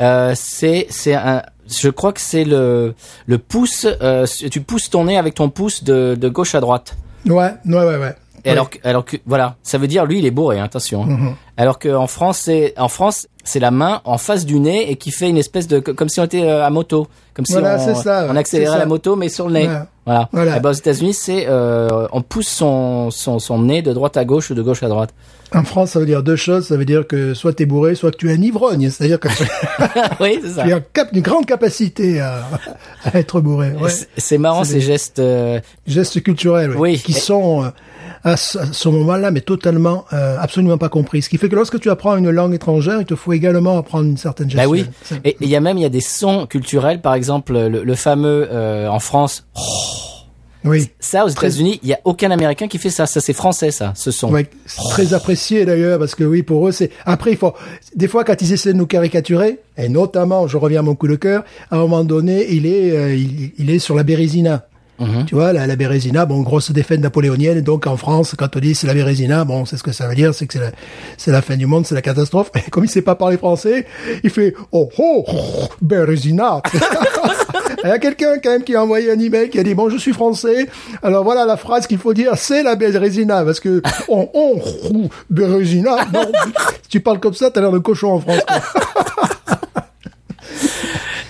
[0.00, 2.94] Euh, c'est c'est un je crois que c'est le
[3.26, 3.86] le pouce.
[4.02, 6.96] euh, tu pousses ton nez avec ton pouce de, de gauche à droite.
[7.26, 8.14] Ouais, ouais, ouais, ouais.
[8.46, 11.04] Et alors, que, alors que voilà, ça veut dire lui il est bourré, hein, attention.
[11.04, 11.34] Mhm.
[11.56, 14.96] Alors que en France c'est en France c'est la main en face du nez et
[14.96, 17.78] qui fait une espèce de comme si on était euh, à moto, comme si Voilà,
[17.80, 19.68] on, ça, on accélérait la moto mais sur le nez.
[19.68, 19.78] Ouais.
[20.06, 20.28] Voilà.
[20.32, 20.56] Voilà.
[20.56, 24.24] Et ben, aux États-Unis c'est euh, on pousse son, son son nez de droite à
[24.24, 25.10] gauche ou de gauche à droite.
[25.54, 26.66] En France, ça veut dire deux choses.
[26.66, 28.90] Ça veut dire que soit t'es bourré, soit que tu es un ivrogne.
[28.90, 29.44] C'est-à-dire que tu
[30.20, 30.64] oui c'est ça.
[30.64, 32.42] tu as cap- une grande capacité à,
[33.04, 33.70] à être bourré.
[33.80, 33.90] Ouais.
[34.16, 35.20] C'est- marrant ces des- gestes.
[35.20, 36.98] euh, Gestes culturels, ouais, Oui.
[36.98, 37.68] qui sont euh,
[38.24, 41.20] à ce, moment-là, mais totalement, euh, absolument pas compris.
[41.22, 44.06] Ce qui fait que lorsque tu apprends une langue étrangère, il te faut également apprendre
[44.06, 44.70] une certaine Bah gestuelle.
[44.70, 44.86] oui.
[45.04, 47.84] C'est- Et il y a même il y a des sons culturels, par exemple le,
[47.84, 49.46] le fameux euh, en France.
[50.66, 50.88] Oui.
[50.98, 53.04] Ça aux États-Unis, il y a aucun Américain qui fait ça.
[53.04, 54.30] Ça c'est français ça, ce son.
[54.32, 54.48] Ouais,
[54.88, 57.52] très apprécié d'ailleurs parce que oui pour eux c'est après il faut
[57.94, 61.06] des fois quand ils essaient de nous caricaturer et notamment je reviens à mon coup
[61.08, 64.64] de cœur à un moment donné il est euh, il, il est sur la Bérésina
[64.98, 65.24] Mhm.
[65.26, 68.74] tu vois la, la Bérésina bon grosse défaite napoléonienne donc en France quand on dit
[68.74, 69.44] c'est la Bérésina.
[69.44, 70.70] Bon c'est ce que ça veut dire c'est que c'est la,
[71.16, 72.50] c'est la fin du monde c'est la catastrophe.
[72.66, 73.86] Et comme il sait pas parler français
[74.22, 76.62] il fait oh oh, oh Bérésina.
[77.84, 79.90] Il y a quelqu'un quand même qui a envoyé un email qui a dit bon
[79.90, 80.68] je suis français.
[81.02, 84.60] Alors voilà la phrase qu'il faut dire c'est la Bérésina parce que on on
[84.94, 86.32] oh, Bérésina non.
[86.82, 88.40] Si tu parles comme ça t'as l'air de cochon en France.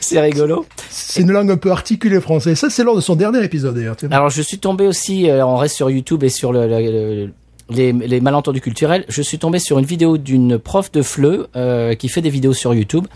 [0.04, 0.66] C'est rigolo.
[0.90, 3.96] c'est une langue un peu articulée française ça c'est lors de son dernier épisode d'ailleurs.
[4.10, 6.80] Alors je suis tombé aussi, euh, on reste sur YouTube et sur le, le-
[7.26, 7.30] le-
[7.70, 9.04] les, les malentendus culturels.
[9.08, 12.52] Je suis tombé sur une vidéo d'une prof de FLE euh, qui fait des vidéos
[12.52, 13.06] sur YouTube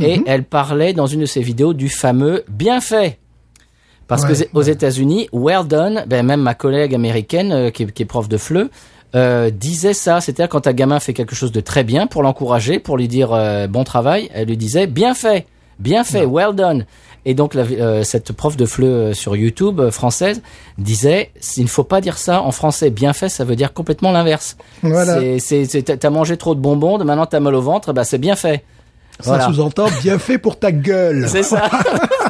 [0.00, 3.18] et elle parlait dans une de ses vidéos du fameux bien fait.
[4.06, 7.90] Parce Ouais, que aux États-Unis, well done, ben même ma collègue américaine euh, qui, est,
[7.92, 8.70] qui est prof de FLE
[9.16, 12.78] euh, disait ça, c'est-à-dire quand un gamin fait quelque chose de très bien pour l'encourager,
[12.78, 15.46] pour lui dire euh, bon travail, elle lui disait bien fait,
[15.78, 16.84] bien fait, well done.
[17.24, 20.40] Et donc la- euh, cette prof de FLE euh, sur YouTube euh, française
[20.78, 22.90] disait il ne faut pas dire ça en français.
[22.90, 24.56] Bien fait, ça veut dire complètement l'inverse.
[24.82, 25.18] Voilà.
[25.84, 28.64] T'as- T'as mangé trop de bonbons, maintenant t'as mal au ventre, bah c'est bien fait.
[29.20, 29.46] ça Voilà.
[29.46, 31.68] sous-entend bien fait pour ta gueule C'est ça.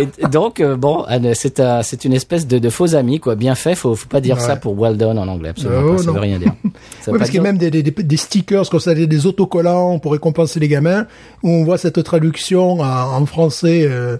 [0.00, 1.04] Et donc euh, bon,
[1.34, 3.34] c'est un- c'est une espèce de, de faux ami quoi.
[3.34, 4.42] Bien fait, faut faut pas dire Ouais.
[4.42, 5.82] ça pour well done en anglais absolument.
[5.84, 6.12] Oh, pas, ça non.
[6.14, 6.52] veut rien dire.
[7.02, 9.26] Ça Oui, parce qu'il y a même des, des, des, stickers, comme ça, des, des
[9.26, 11.06] autocollants pour récompenser les gamins,
[11.42, 14.18] où on voit cette traduction en, en français, euh,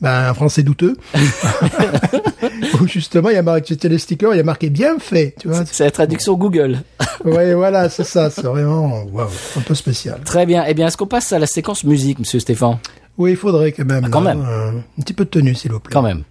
[0.00, 0.96] ben, en français douteux.
[2.80, 5.34] où justement, il y a marqué, c'était les stickers, il y a marqué bien fait,
[5.38, 5.64] tu vois.
[5.66, 6.78] c'est la traduction Google.
[7.24, 9.26] Ouais, voilà, c'est ça, c'est vraiment, waouh,
[9.56, 10.20] un peu spécial.
[10.24, 10.64] Très bien.
[10.66, 12.78] Eh bien, est-ce qu'on passe à la séquence musique, Monsieur Stéphane?
[13.18, 14.04] Oui, il faudrait quand même.
[14.04, 14.46] Ah, quand là, même.
[14.48, 15.92] euh, un petit peu de tenue, s'il vous plaît.
[15.92, 16.22] Quand même.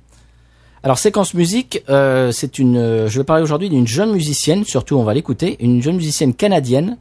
[0.83, 2.77] Alors séquence musique, euh, c'est une.
[2.77, 6.35] euh, je vais parler aujourd'hui d'une jeune musicienne, surtout on va l'écouter, une jeune musicienne
[6.35, 6.97] canadienne.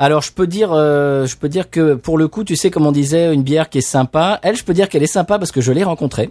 [0.00, 2.86] Alors je peux dire, euh, je peux dire que pour le coup, tu sais comme
[2.86, 4.40] on disait, une bière qui est sympa.
[4.42, 6.30] Elle, je peux dire qu'elle est sympa parce que je l'ai rencontrée.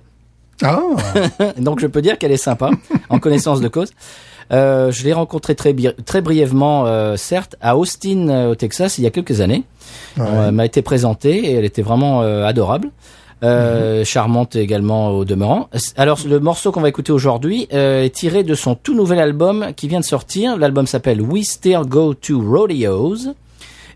[0.62, 0.82] Ah,
[1.58, 2.70] Donc je peux dire qu'elle est sympa,
[3.08, 3.92] en connaissance de cause.
[4.52, 5.74] Je l'ai rencontrée très,
[6.06, 9.64] très brièvement, certes, à Austin, au Texas, il y a quelques années.
[10.18, 10.26] Ouais.
[10.28, 12.90] Euh, m'a été présentée et elle était vraiment euh, adorable.
[13.44, 15.68] Euh, charmante également au demeurant.
[15.98, 19.74] Alors le morceau qu'on va écouter aujourd'hui euh, est tiré de son tout nouvel album
[19.76, 20.56] qui vient de sortir.
[20.56, 23.34] L'album s'appelle We Still Go to Rodeos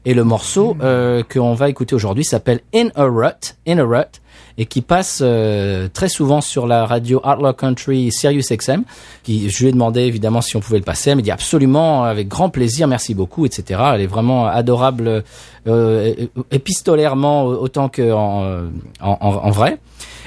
[0.03, 4.21] et le morceau euh, qu'on va écouter aujourd'hui s'appelle In a Rut, In a Rut
[4.57, 8.83] et qui passe euh, très souvent sur la radio Outlaw Country Sirius XM.
[9.27, 11.11] Je lui ai demandé évidemment si on pouvait le passer.
[11.11, 13.81] Elle m'a dit absolument, avec grand plaisir, merci beaucoup, etc.
[13.93, 15.23] Elle est vraiment adorable,
[15.67, 16.13] euh,
[16.51, 18.67] épistolairement autant que en,
[19.01, 19.77] en, en- en vrai.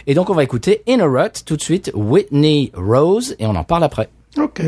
[0.06, 3.54] Et donc on va écouter In a Rut tout de suite, Whitney Rose, et on
[3.56, 4.08] en parle après.
[4.38, 4.62] ok.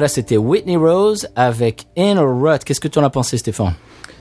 [0.00, 2.64] Voilà, c'était Whitney Rose avec In a Rut.
[2.64, 3.74] Qu'est-ce que tu en as pensé, Stéphane?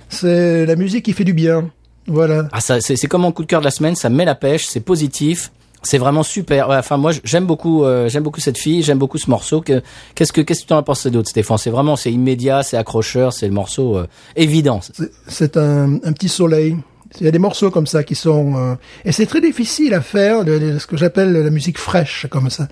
[0.09, 1.71] C'est la musique qui fait du bien.
[2.05, 2.49] Voilà.
[2.51, 3.95] Ah, ça, c'est c'est comme mon coup de cœur de la semaine.
[3.95, 5.53] Ça met la pêche, c'est positif.
[5.81, 6.67] C'est vraiment super.
[6.67, 9.61] Ouais, Enfin, moi, j'aime beaucoup, euh, j'aime beaucoup cette fille, j'aime beaucoup ce morceau.
[9.61, 9.81] Que,
[10.15, 11.57] qu'est-ce que, qu'est-ce que tu en as pensé d'autre, Stéphane?
[11.57, 14.81] C'est vraiment, c'est immédiat, c'est accrocheur, c'est le morceau euh, évident.
[14.81, 16.75] C'est- C'est un, un petit soleil.
[17.19, 20.01] Il y a des morceaux comme ça qui sont euh, et c'est très difficile à
[20.01, 22.67] faire de, de- ce que j'appelle la musique fraîche comme ça.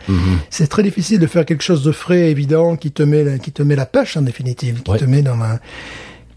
[0.51, 3.51] C'est très difficile de faire quelque chose de frais, évident, qui te met la, qui
[3.51, 4.99] te met la pêche en définitive, qui Ouais.
[4.99, 5.59] te met dans la,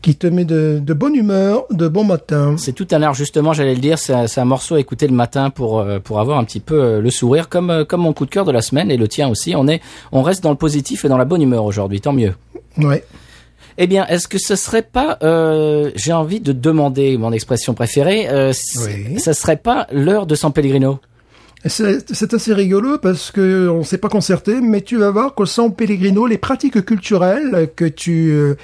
[0.01, 2.55] qui te met de, de bonne humeur, de bon matin.
[2.57, 3.99] C'est tout un art, justement, j'allais le dire.
[3.99, 7.01] C'est un, morceau à écouter le matin pour euh, pour avoir un petit peu euh,
[7.03, 9.55] le sourire, comme comme mon coup de cœur de la semaine et le tien aussi.
[9.55, 12.01] On est, on reste dans le positif et dans la bonne humeur aujourd'hui.
[12.01, 12.33] Tant mieux.
[12.79, 13.05] Ouais.
[13.83, 18.28] Eh bien, est-ce que ce serait pas, euh, j'ai envie de demander mon expression préférée,
[18.28, 18.53] euh,
[18.85, 19.18] Oui.
[19.18, 20.99] ça serait pas l'heure de San Pellegrino?
[21.64, 25.74] C'est assez rigolo parce que on s'est pas concerté, mais tu vas voir qu'au San
[25.74, 28.55] Pellegrino, les pratiques culturelles que tu euh,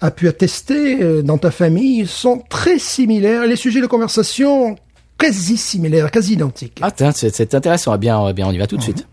[0.00, 3.46] as pu attester euh, dans ta famille sont très similaires.
[3.46, 4.76] Les sujets de conversation
[5.18, 6.78] quasi similaires, quasi identiques.
[6.80, 7.94] Ah, tiens, c'est intéressant.
[7.94, 9.06] Eh bien, eh bien, on y va tout de suite.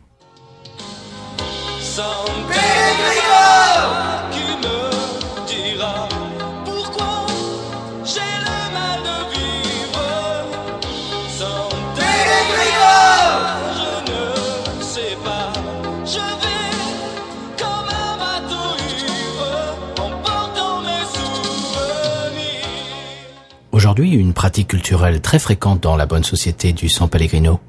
[23.80, 27.62] Aujourd'hui, une pratique culturelle très fréquente dans la bonne société du San Pellegrino.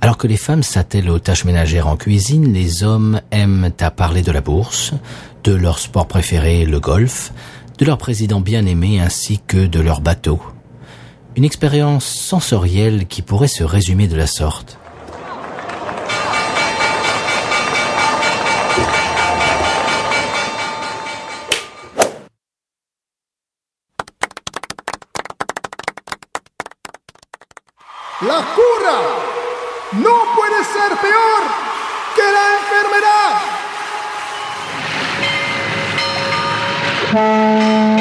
[0.00, 4.22] Alors que les femmes s'attellent aux tâches ménagères en cuisine, les hommes aiment à parler
[4.22, 4.92] de la bourse,
[5.42, 7.32] de leur sport préféré, le golf,
[7.78, 10.40] de leur président bien-aimé ainsi que de leur bateau.
[11.34, 14.78] Une expérience sensorielle qui pourrait se résumer de la sorte.
[28.26, 28.98] La cura
[29.92, 31.42] no puede ser peor
[32.14, 32.44] que la
[37.14, 37.91] enfermedad.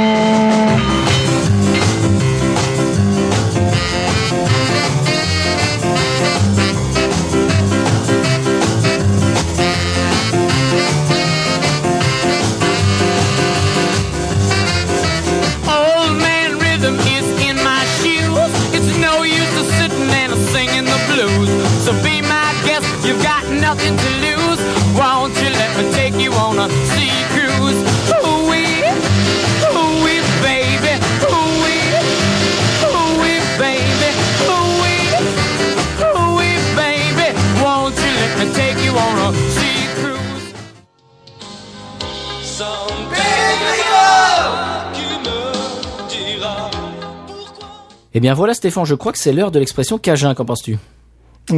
[48.22, 50.78] Bien voilà Stéphane, je crois que c'est l'heure de l'expression Cajun, qu'en penses-tu?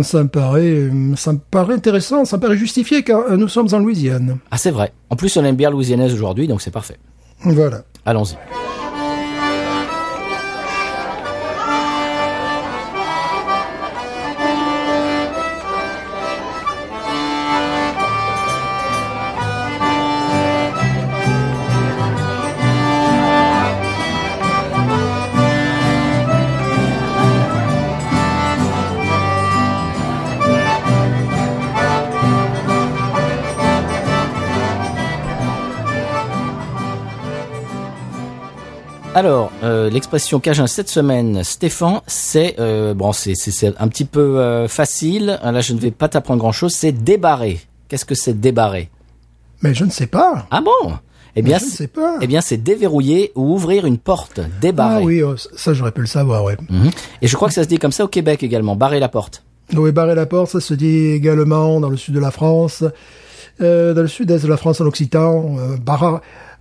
[0.01, 3.49] Ça me paraît, euh, ça me paraît intéressant, ça me paraît justifié car euh, nous
[3.49, 4.39] sommes en Louisiane.
[4.49, 4.93] Ah c'est vrai.
[5.09, 6.97] En plus on aime bien louisianaise aujourd'hui, donc c'est parfait.
[7.41, 7.84] Voilà.
[8.05, 8.38] Allons-y.
[39.24, 43.34] Alors, euh, l'expression Cajun cette semaine, Stéphane, c'est euh, bon, c'est
[43.80, 45.39] un petit peu euh, facile.
[45.41, 46.74] Là, je ne vais pas t'apprendre grand-chose.
[46.74, 47.61] C'est débarrer.
[47.88, 48.89] Qu'est-ce que c'est débarrer
[49.61, 50.45] Mais je ne sais pas.
[50.51, 50.91] Ah bon?
[51.38, 52.17] Eh bien, je ne c'est- sais pas.
[52.19, 54.41] eh bien, c'est déverrouiller ou ouvrir une porte.
[54.59, 55.01] Débarrer.
[55.03, 56.57] Ah oui, oh, ça j'aurais pu le savoir, ouais.
[56.69, 56.91] Mhm.
[57.21, 58.76] Et je crois que ça se dit comme ça au Québec également.
[58.76, 59.45] Barrer la porte.
[59.74, 62.84] Oui, barrer la porte, ça se dit également dans le sud de la France,
[63.61, 65.78] euh, dans le sud-est de la France en occitan, euh,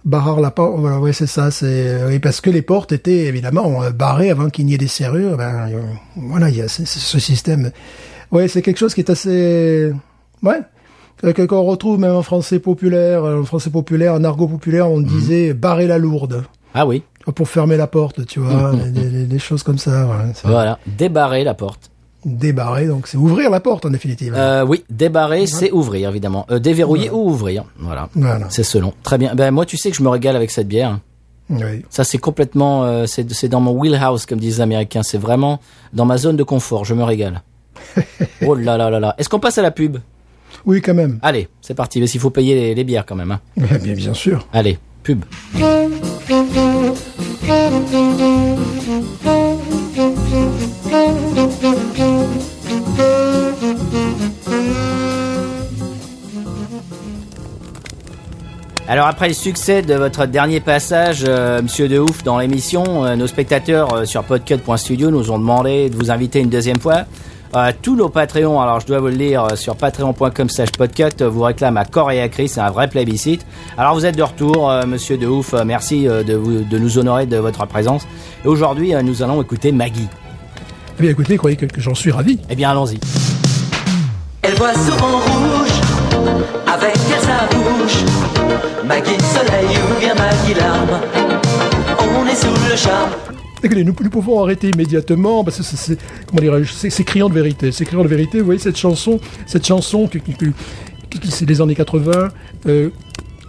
[0.04, 3.26] barrar la porte, voilà, ouais, c'est ça, c'est, euh, oui, parce que les portes étaient
[3.26, 5.80] évidemment euh, barrées avant qu'il n'y ait des serrures, ben, euh,
[6.16, 6.84] voilà, il y a ce,
[7.20, 7.70] système.
[8.32, 9.92] Ouais, c'est quelque chose qui est assez,
[10.42, 10.60] ouais,
[11.22, 15.54] que- qu'on retrouve même en français populaire, en français populaire, en argot populaire, on disait
[15.54, 16.42] barrer la lourde.
[16.74, 17.04] Ah oui.
[17.36, 20.80] Pour fermer la porte, tu vois, des, des- des choses comme ça, ouais, Voilà.
[20.86, 21.91] Débarrer la porte.
[22.24, 24.34] Débarrer, donc c'est ouvrir la porte en définitive.
[24.36, 26.46] Euh, oui, débarrer, c'est ouvrir évidemment.
[26.50, 27.64] Euh, déverrouiller ou ouvrir.
[27.78, 28.08] Voilà.
[28.14, 28.46] Voilà.
[28.50, 28.92] C'est selon.
[29.02, 29.34] Très bien.
[29.34, 30.98] Ben moi, tu sais que je me régale avec cette bière.
[31.50, 31.84] Oui.
[31.90, 35.02] Ça, c'est complètement, euh, c'est c'est dans mon wheelhouse, comme disent les Américains.
[35.02, 35.60] C'est vraiment
[35.92, 36.84] dans ma zone de confort.
[36.84, 37.42] Je me régale.
[38.46, 39.14] oh là là là là.
[39.18, 39.98] Est-ce qu'on passe à la pub?
[40.64, 41.18] Oui, quand même.
[41.22, 43.32] Allez, c'est parti, mais s'il faut payer les, les bières quand même.
[43.32, 43.40] Hein.
[43.56, 44.46] Eh Bien, bien sûr.
[44.52, 45.24] Allez, pub.
[58.92, 63.16] Alors après le succès de votre dernier passage, euh, Monsieur de Ouf, dans l'émission, euh,
[63.16, 67.06] nos spectateurs euh, sur podcut.studio nous ont demandé de vous inviter une deuxième fois.
[67.56, 71.22] Euh, tous nos Patreons, alors je dois vous le lire euh, sur patreon.com slash podcut,
[71.22, 73.46] euh, vous réclament à corps et à cri, c'est un vrai plébiscite.
[73.78, 76.78] Alors vous êtes de retour, euh, Monsieur de Ouf, euh, merci euh, de, vous, de
[76.78, 78.06] nous honorer de votre présence.
[78.44, 80.08] Et aujourd'hui, euh, nous allons écouter Maggie.
[80.98, 82.38] Eh bien, écoutez, croyez que, que j'en suis ravi.
[82.50, 83.00] Eh bien, allons-y.
[84.42, 85.61] Elle voit souvent rouge,
[88.86, 91.00] Maggie soleil ou bien Maggie larme,
[92.16, 93.10] on est sous le charme.
[93.62, 95.98] Écoutez, nous, pouvons arrêter immédiatement parce que c'est-
[97.04, 97.70] criant de vérité.
[97.70, 98.40] C'est criant de vérité.
[98.40, 102.30] Vous voyez cette chanson, cette chanson qui, qui, qui- c'est des années 80.
[102.66, 102.90] Euh,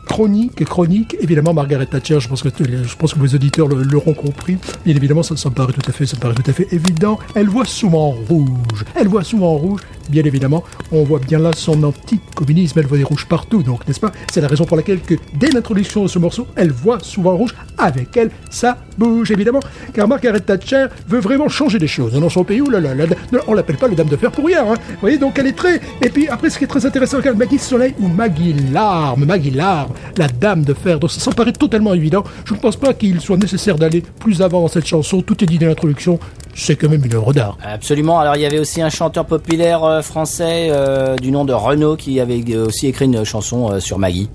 [0.05, 4.13] chronique, chronique, évidemment Margaret Thatcher, je pense que les- je pense que vos auditeurs l'auront
[4.13, 4.57] compris.
[4.85, 6.67] Bien évidemment, ça, ça me paraît tout à fait, ça me paraît tout à fait
[6.71, 7.17] évident.
[7.33, 8.83] Elle voit souvent rouge.
[8.95, 9.79] Elle voit souvent rouge.
[10.09, 12.79] Bien évidemment, on voit bien là son anti-communisme.
[12.79, 14.11] Elle voit des rouges partout, donc n'est-ce pas?
[14.31, 17.55] C'est la raison pour laquelle que dès l'introduction de ce morceau, elle voit souvent rouge.
[17.77, 19.59] Avec elle, ça bouge évidemment,
[19.93, 22.61] car Margaret Thatcher veut vraiment changer les choses dans son pays.
[22.61, 24.63] On l'appelle pas le dame de fer pour rien.
[24.63, 24.75] Hein.
[24.89, 25.81] Vous voyez, donc elle est très.
[26.01, 29.51] Et puis après, ce qui est très intéressant, regarde Maggie Soleil ou Maggie Larme, Maggie
[29.51, 30.99] Larme, la dame de fer.
[30.99, 32.23] Donc ça, ça paraît totalement évident.
[32.45, 35.21] Je ne pense pas qu'il soit nécessaire d'aller plus avant dans cette chanson.
[35.21, 36.19] Tout est dit dans l'introduction.
[36.55, 37.57] C'est quand même une œuvre d'art.
[37.63, 38.19] Absolument.
[38.19, 41.95] Alors il y avait aussi un chanteur populaire euh, français euh, du nom de Renaud
[41.95, 44.29] qui avait euh, aussi écrit une chanson euh, sur Maggie.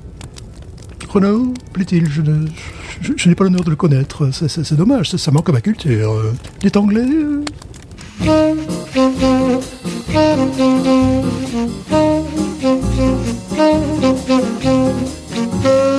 [1.08, 2.46] Renaud, plaît-il, je ne-
[3.00, 4.30] je- je n'ai pas l'honneur de le connaître.
[4.32, 6.14] C'est- C'est c'est dommage, ça, ça manque à ma culture.
[6.62, 7.44] Il est anglais euh?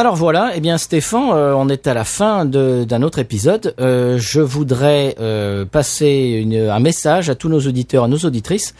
[0.00, 3.74] Alors voilà, eh bien Stéphane, euh, on est à la fin d'un autre épisode.
[3.80, 8.74] Euh, je voudrais euh, passer un message à tous nos auditeurs et nos auditrices.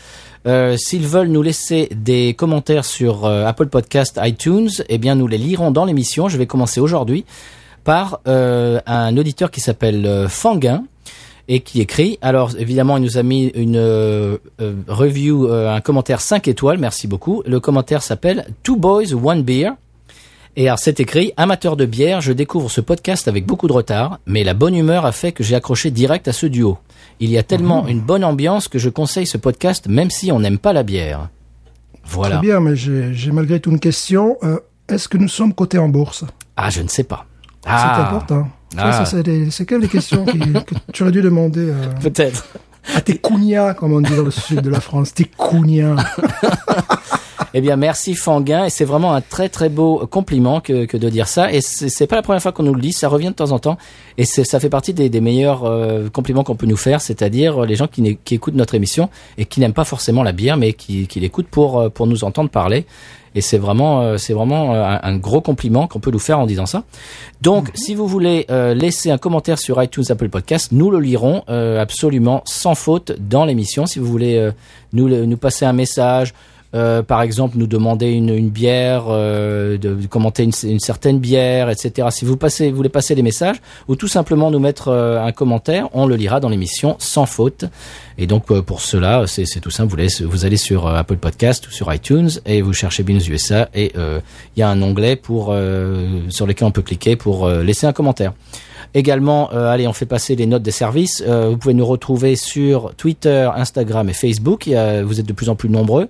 [0.78, 5.70] S'ils veulent nous laisser des commentaires sur Apple Podcast, iTunes, eh bien nous les lirons
[5.70, 6.30] dans l'émission.
[6.30, 7.26] Je vais commencer aujourd'hui
[7.84, 10.84] par un auditeur qui s'appelle Fanguin
[11.48, 12.18] et qui écrit.
[12.22, 13.78] Alors évidemment, il nous a mis une
[14.88, 16.78] review, un commentaire 5 étoiles.
[16.78, 17.42] Merci beaucoup.
[17.44, 19.72] Le commentaire s'appelle Two Boys One Beer.
[20.56, 24.18] Et alors c'est écrit, amateur de bière, je découvre ce podcast avec beaucoup de retard,
[24.26, 26.78] mais la bonne humeur a fait que j'ai accroché direct à ce duo.
[27.20, 30.40] Il y a tellement une bonne ambiance que je conseille ce podcast même si on
[30.40, 31.28] n'aime pas la bière.
[32.04, 32.36] Voilà.
[32.38, 34.36] Très bien, mais j'ai malgré tout une question.
[34.42, 34.58] Euh,
[34.88, 36.24] Est-ce que nous sommes cotés en bourse?
[36.56, 37.26] Ah, je ne sais pas.
[37.62, 38.48] C'est Ah, important.
[38.76, 39.04] Ah.
[39.04, 42.48] C'est des- c'est quelles les questions qui- que tu aurais dû demander à, peut-être.
[42.94, 45.14] À tes cougnats, comme on dit dans le sud de la France.
[45.14, 45.96] Tes cougnats.
[47.52, 51.08] Eh bien, merci Fanguin, et c'est vraiment un très très beau compliment que, que de
[51.08, 51.52] dire ça.
[51.52, 53.58] Et c'est pas la première fois qu'on nous le dit, ça revient de temps en
[53.58, 53.76] temps,
[54.18, 57.88] et ça fait partie des, meilleurs euh, compliments qu'on peut nous faire, c'est-à-dire les gens
[57.88, 61.18] qui, qui écoutent notre émission et qui n'aiment pas forcément la bière, mais qui, qui
[61.18, 62.86] l'écoutent pour euh, pour nous entendre parler.
[63.34, 66.38] Et c'est vraiment euh, c'est vraiment euh, un, un gros compliment qu'on peut nous faire
[66.38, 66.84] en disant ça.
[67.42, 71.42] Donc, si vous voulez euh, laisser un commentaire sur iTunes, Apple Podcast, nous le lirons
[71.48, 73.86] euh, absolument sans faute dans l'émission.
[73.86, 74.52] Si vous voulez euh,
[74.92, 76.34] nous nous passer un message.
[76.72, 81.18] Euh, par exemple, nous demander une, une bière, euh, de, de commenter une, une certaine
[81.18, 82.08] bière, etc.
[82.12, 83.56] Si vous passez, vous voulez passer des messages,
[83.88, 87.64] ou tout simplement nous mettre euh, un commentaire, on le lira dans l'émission sans faute.
[88.20, 89.96] Et donc euh, pour cela, c'est tout simple.
[90.24, 93.92] Vous, allez sur euh, Apple Podcast ou sur iTunes et vous cherchez Binous USA et
[93.96, 94.20] euh,
[94.54, 95.56] il y a un onglet pour
[96.28, 98.34] sur lequel on peut cliquer pour laisser un commentaire.
[98.92, 101.22] Également, allez, on fait passer les notes des services.
[101.22, 104.68] Vous pouvez nous retrouver sur Twitter, Instagram et Facebook.
[104.68, 106.08] Vous êtes de plus en plus nombreux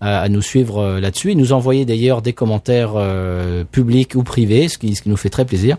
[0.00, 2.94] à, nous suivre là-dessus et nous envoyer d'ailleurs des commentaires
[3.70, 5.76] publics ou privés, ce qui nous fait très plaisir.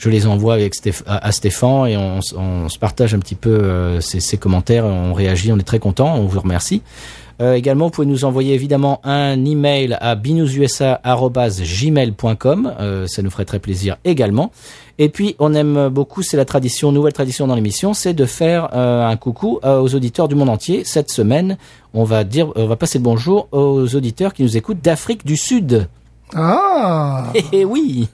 [0.00, 4.00] Je les envoie avec Stéph- à, Stéphane et on, se partage un petit peu euh,
[4.00, 6.80] ces, ces commentaires, on réagit, on est très content, on vous remercie.
[7.42, 13.44] Euh, également, vous pouvez nous envoyer évidemment un email à binoususa@gmail.com, euh, ça nous ferait
[13.44, 14.52] très plaisir également.
[14.98, 18.70] Et puis, on aime beaucoup, c'est la tradition, nouvelle tradition dans l'émission, c'est de faire
[18.74, 20.82] euh, un coucou euh, aux auditeurs du monde entier.
[20.84, 21.58] Cette semaine,
[21.92, 25.36] on va dire, on va passer le bonjour aux auditeurs qui nous écoutent d'Afrique du
[25.36, 25.88] Sud.
[26.34, 28.08] Ah Eh eh oui.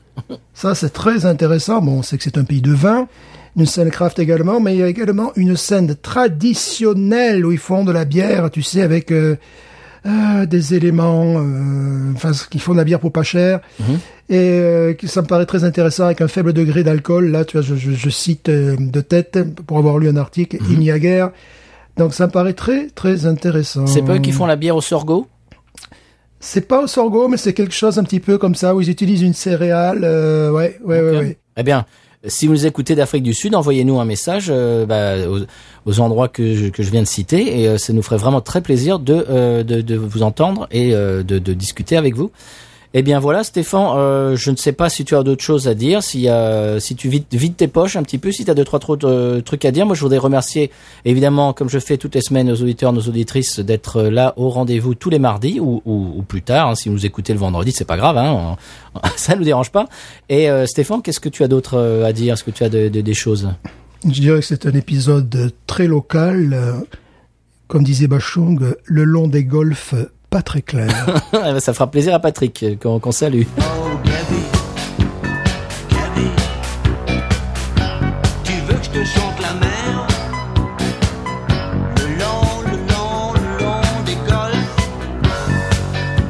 [0.55, 1.81] Ça, c'est très intéressant.
[1.83, 3.09] Bon, on sait que c'est un pays de vin,
[3.57, 7.85] une scène craft également, mais il y a également une scène traditionnelle où ils font
[7.85, 9.37] de la bière, tu sais, avec euh,
[10.07, 13.95] euh, des éléments, euh, enfin, qui font de la bière pour pas cher, Mhm.
[14.31, 17.27] et euh, qui ça me paraît très intéressant avec un faible degré d'alcool.
[17.31, 20.57] Là, tu vois, je, je, je cite euh, de tête pour avoir lu un article,
[20.61, 20.67] Mhm.
[20.73, 21.31] il n'y a guère.
[21.97, 23.87] Donc, ça me paraît très très intéressant.
[23.87, 25.27] C'est pas eux qui font la bière au sorgho?
[26.41, 28.91] C'est pas au sorgho, mais c'est quelque chose un petit peu comme ça où ils
[28.91, 30.03] utilisent une céréale.
[30.05, 31.39] euh, ouais, ouais, ouais, ouais.
[31.57, 31.87] Eh bien,
[32.27, 35.41] si vous nous écoutez d'Afrique du Sud, envoyez-nous un message euh, bah, aux,
[35.91, 38.41] aux endroits que je, que je viens de citer et euh, ça nous ferait vraiment
[38.41, 42.31] très plaisir de, euh, de, de vous entendre et euh, de, de discuter avec vous.
[42.99, 45.75] Eh bien voilà, Stéphane, euh, je ne sais pas si tu as d'autres choses à
[45.75, 48.79] dire, si, euh, tu vides, tes poches un petit peu, si tu as deux, trois
[48.79, 49.85] trop de trucs à dire.
[49.85, 50.71] Moi, je voudrais remercier,
[51.05, 54.95] évidemment, comme je fais toutes les semaines, nos auditeurs, nos auditrices, d'être là au rendez-vous
[54.95, 55.83] tous les mardis ou,
[56.27, 56.69] plus tard.
[56.71, 56.75] hein.
[56.75, 58.57] si vous nous écoutez le vendredi, c'est pas grave, hein,
[58.95, 59.85] on- ça nous dérange pas.
[60.31, 62.33] Et euh, Stéphane, qu'est-ce que tu as d'autre euh, à dire?
[62.33, 63.51] Est-ce que tu as de- de- des choses?
[64.07, 66.73] Je dirais que c'est un épisode très local, euh,
[67.69, 69.95] comme disait Bachung, le long des golfs,
[70.31, 70.89] pas très clair.
[71.33, 73.43] Eh ben, Ça fera plaisir à Patrick, euh, qu'on salue.
[73.59, 73.63] Oh
[81.97, 82.77] Le le
[83.53, 84.57] le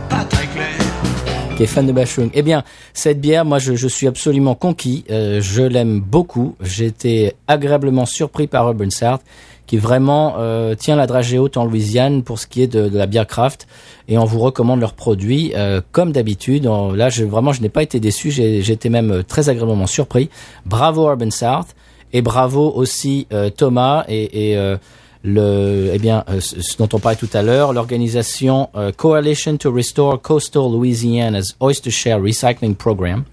[0.09, 1.57] pas très clair.
[1.57, 2.31] qui est fan de Bachung.
[2.35, 5.05] Eh bien, cette bière, moi, je, suis absolument conquis.
[5.11, 6.57] Euh, je l'aime beaucoup.
[6.79, 9.23] Été agréablement surpris par Urban South,
[9.67, 12.97] qui vraiment euh, tient la dragée haute en Louisiane pour ce qui est de, de
[12.97, 13.67] la bière craft.
[14.09, 16.69] Et on vous recommande leurs produits euh, comme d'habitude.
[16.95, 18.31] Là, je, vraiment, je n'ai pas été déçu.
[18.31, 20.31] J'ai été même euh, très agréablement surpris.
[20.65, 21.67] Bravo Urban South
[22.13, 24.77] et bravo aussi euh, Thomas et, et euh,
[25.25, 30.23] le, eh bien, euh, ce dont on parlait tout à l'heure, l'organisation Coalition to Restore
[30.23, 33.25] Coastal Louisiana's Oyster Share Recycling Program.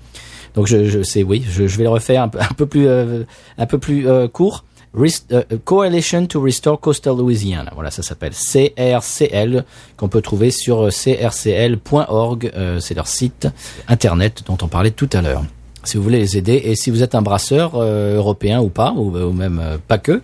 [0.56, 2.88] Donc je, je sais, oui, je, je vais le refaire un peu, un peu plus,
[2.90, 4.64] un peu plus court.
[4.96, 7.72] Rest- euh, Coalition to Restore Coastal Louisiana.
[7.74, 9.66] Voilà, ça s'appelle CRCL,
[9.98, 12.52] qu'on peut trouver sur euh, crcl.org.
[12.56, 13.48] euh, c'est leur site
[13.88, 15.44] internet dont on parlait tout à l'heure.
[15.86, 18.92] Si vous voulez les aider, et si vous êtes un brasseur euh, européen ou pas,
[18.94, 20.22] ou, même euh, pas que,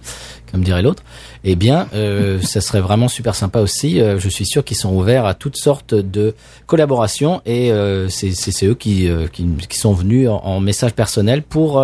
[0.51, 1.03] comme dirait l'autre,
[1.43, 3.99] eh bien, euh, ça serait vraiment super sympa aussi.
[3.99, 6.35] Euh, je suis sûr qu'ils sont ouverts à toutes sortes de
[6.65, 11.81] collaborations et euh, c'est eux qui, euh, qui, qui sont venus en, message personnel pour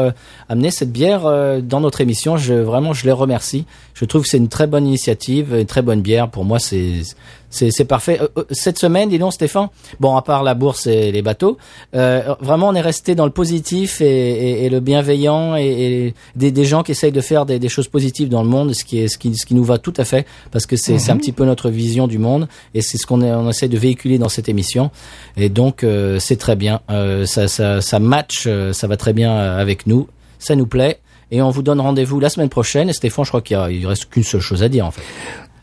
[0.49, 1.21] amener cette bière
[1.61, 2.35] dans notre émission.
[2.35, 3.65] Je, vraiment, je les remercie.
[3.93, 6.29] Je trouve que c'est une très bonne initiative, une très bonne bière.
[6.29, 7.01] Pour moi, c'est
[7.49, 8.19] c'est parfait.
[8.51, 9.69] Cette semaine, dis donc, Stéphane.
[10.01, 11.57] Bon, à part la bourse et les bateaux,
[11.93, 16.83] vraiment, on est resté dans le positif et, le bienveillant et, et des, des gens
[16.83, 19.17] qui essayent de faire des, des choses positives dans le monde, ce qui est ce
[19.17, 21.45] qui ce qui nous va tout à fait parce que c'est c'est un petit peu
[21.45, 24.91] notre vision du monde et c'est ce qu'on on essaie de véhiculer dans cette émission.
[25.37, 26.81] Et donc, euh, c'est très bien.
[26.89, 30.07] Euh, ça ça ça match, euh, ça va très bien avec nous.
[30.39, 30.99] Ça nous plaît.
[31.31, 32.89] Et on vous donne rendez-vous la semaine prochaine.
[32.89, 35.01] Et Stéphane, je crois qu'il il reste qu'une seule chose à dire en fait.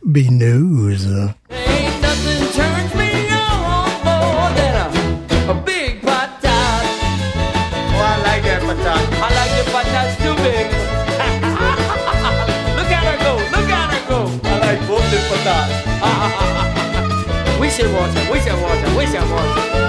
[0.05, 0.99] Be news.
[17.89, 18.93] 我操我也想我。
[19.13, 19.82] 想